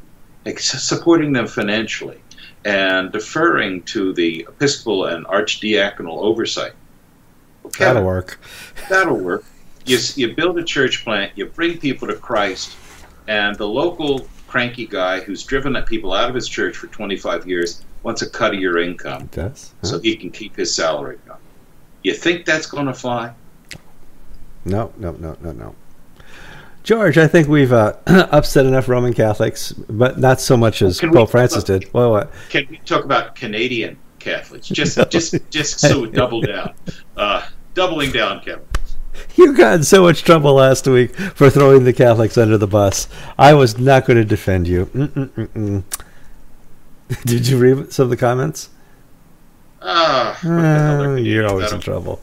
supporting 0.57 1.33
them 1.33 1.47
financially 1.47 2.21
and 2.65 3.11
deferring 3.13 3.83
to 3.85 4.13
the 4.13 4.47
episcopal 4.49 5.07
and 5.07 5.27
archdiaconal 5.27 6.19
oversight. 6.19 6.73
Okay, 7.67 7.85
that'll 7.85 8.05
work. 8.05 8.41
That'll 8.89 9.17
work. 9.17 9.45
You, 9.87 9.99
you 10.15 10.35
build 10.35 10.59
a 10.59 10.65
church 10.65 11.05
plant, 11.05 11.33
you 11.37 11.47
bring 11.47 11.79
people 11.79 12.09
to 12.09 12.15
Christ, 12.15 12.77
and 13.29 13.57
the 13.57 13.67
local 13.67 14.27
cranky 14.47 14.87
guy 14.87 15.21
who's 15.21 15.45
driven 15.45 15.81
people 15.85 16.13
out 16.13 16.29
of 16.29 16.35
his 16.35 16.49
church 16.49 16.77
for 16.77 16.89
25 16.89 17.47
years 17.47 17.85
wants 18.03 18.23
a 18.23 18.29
cut 18.29 18.55
of 18.55 18.61
your 18.61 18.79
income 18.79 19.29
does, 19.31 19.73
huh? 19.81 19.87
so 19.87 19.99
he 20.01 20.17
can 20.17 20.31
keep 20.31 20.57
his 20.57 20.75
salary. 20.75 21.19
You 22.03 22.15
think 22.15 22.47
that's 22.47 22.67
going 22.67 22.87
to 22.87 22.95
fly? 22.95 23.33
No, 24.65 24.93
no, 24.97 25.13
no, 25.13 25.37
no, 25.41 25.53
no. 25.53 25.75
George, 26.83 27.19
I 27.19 27.27
think 27.27 27.49
we've 27.49 27.73
uh, 27.73 27.95
upset 28.07 28.67
enough 28.67 28.89
Roman 28.89 29.13
Catholics, 29.13 29.73
but 29.73 30.19
not 30.19 30.41
so 30.41 30.57
much 30.57 30.83
as 30.83 31.01
Pope 31.01 31.31
Francis 31.31 31.65
about, 31.65 31.81
did. 31.81 31.93
Well, 31.95 32.11
what? 32.13 32.33
Can 32.49 32.67
we 32.71 32.79
talk 32.79 33.05
about 33.05 33.35
Canadian 33.35 33.99
Catholics? 34.19 34.69
Just, 34.81 34.99
just, 35.11 35.35
just 35.51 35.81
so 35.81 36.07
double 36.07 36.41
down, 36.41 36.75
uh, 37.17 37.47
doubling 37.75 38.13
down, 38.13 38.41
Kevin. 38.41 38.65
You 39.35 39.55
got 39.55 39.75
in 39.75 39.85
so 39.85 40.03
much 40.03 40.23
trouble 40.23 40.55
last 40.55 40.87
week 40.87 41.15
for 41.15 41.51
throwing 41.51 41.85
the 41.85 41.93
Catholics 41.93 42.39
under 42.39 42.57
the 42.57 42.67
bus. 42.67 43.09
I 43.39 43.55
was 43.55 43.79
not 43.79 44.07
going 44.07 44.17
to 44.17 44.25
defend 44.25 44.67
you. 44.69 44.87
Mm-mm-mm-mm. 44.87 45.83
Did 47.27 47.49
you 47.49 47.59
read 47.59 47.93
some 47.93 48.05
of 48.05 48.11
the 48.11 48.17
comments? 48.17 48.71
Ah, 49.83 50.39
Uh, 50.45 51.15
you're 51.17 51.47
always 51.47 51.73
in 51.73 51.81
trouble. 51.81 52.21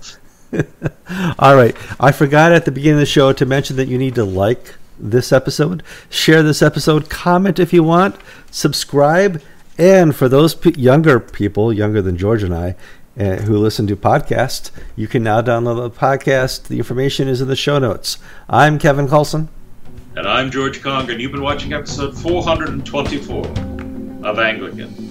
All 1.40 1.56
right. 1.56 1.76
I 2.00 2.12
forgot 2.12 2.52
at 2.52 2.66
the 2.66 2.72
beginning 2.72 2.96
of 2.96 3.02
the 3.02 3.06
show 3.06 3.34
to 3.34 3.46
mention 3.46 3.76
that 3.78 3.88
you 3.88 3.98
need 3.98 4.16
to 4.16 4.24
like 4.24 4.76
this 5.00 5.32
episode, 5.32 5.84
share 6.10 6.42
this 6.44 6.62
episode, 6.62 7.10
comment 7.10 7.60
if 7.60 7.72
you 7.74 7.84
want, 7.84 8.16
subscribe, 8.50 9.42
and 9.78 10.16
for 10.16 10.28
those 10.28 10.56
pe 10.56 10.72
younger 10.72 11.20
people, 11.20 11.72
younger 11.72 12.02
than 12.02 12.18
George 12.18 12.44
and 12.44 12.54
I, 12.54 12.76
uh, 13.20 13.38
who 13.38 13.58
listen 13.58 13.88
to 13.88 13.96
podcasts, 13.96 14.72
you 14.96 15.08
can 15.08 15.24
now 15.24 15.42
download 15.42 15.78
the 15.78 16.00
podcast. 16.00 16.68
The 16.68 16.78
information 16.78 17.28
is 17.28 17.42
in 17.42 17.48
the 17.48 17.56
show 17.56 17.80
notes. 17.80 18.18
I'm 18.50 18.80
Kevin 18.80 19.08
Carlson. 19.08 19.50
And 20.16 20.28
I'm 20.28 20.50
George 20.50 20.82
Conger, 20.82 21.12
and 21.12 21.22
you've 21.22 21.32
been 21.32 21.44
watching 21.44 21.74
episode 21.74 22.18
424 22.18 23.46
of 24.24 24.40
Anglican. 24.40 25.07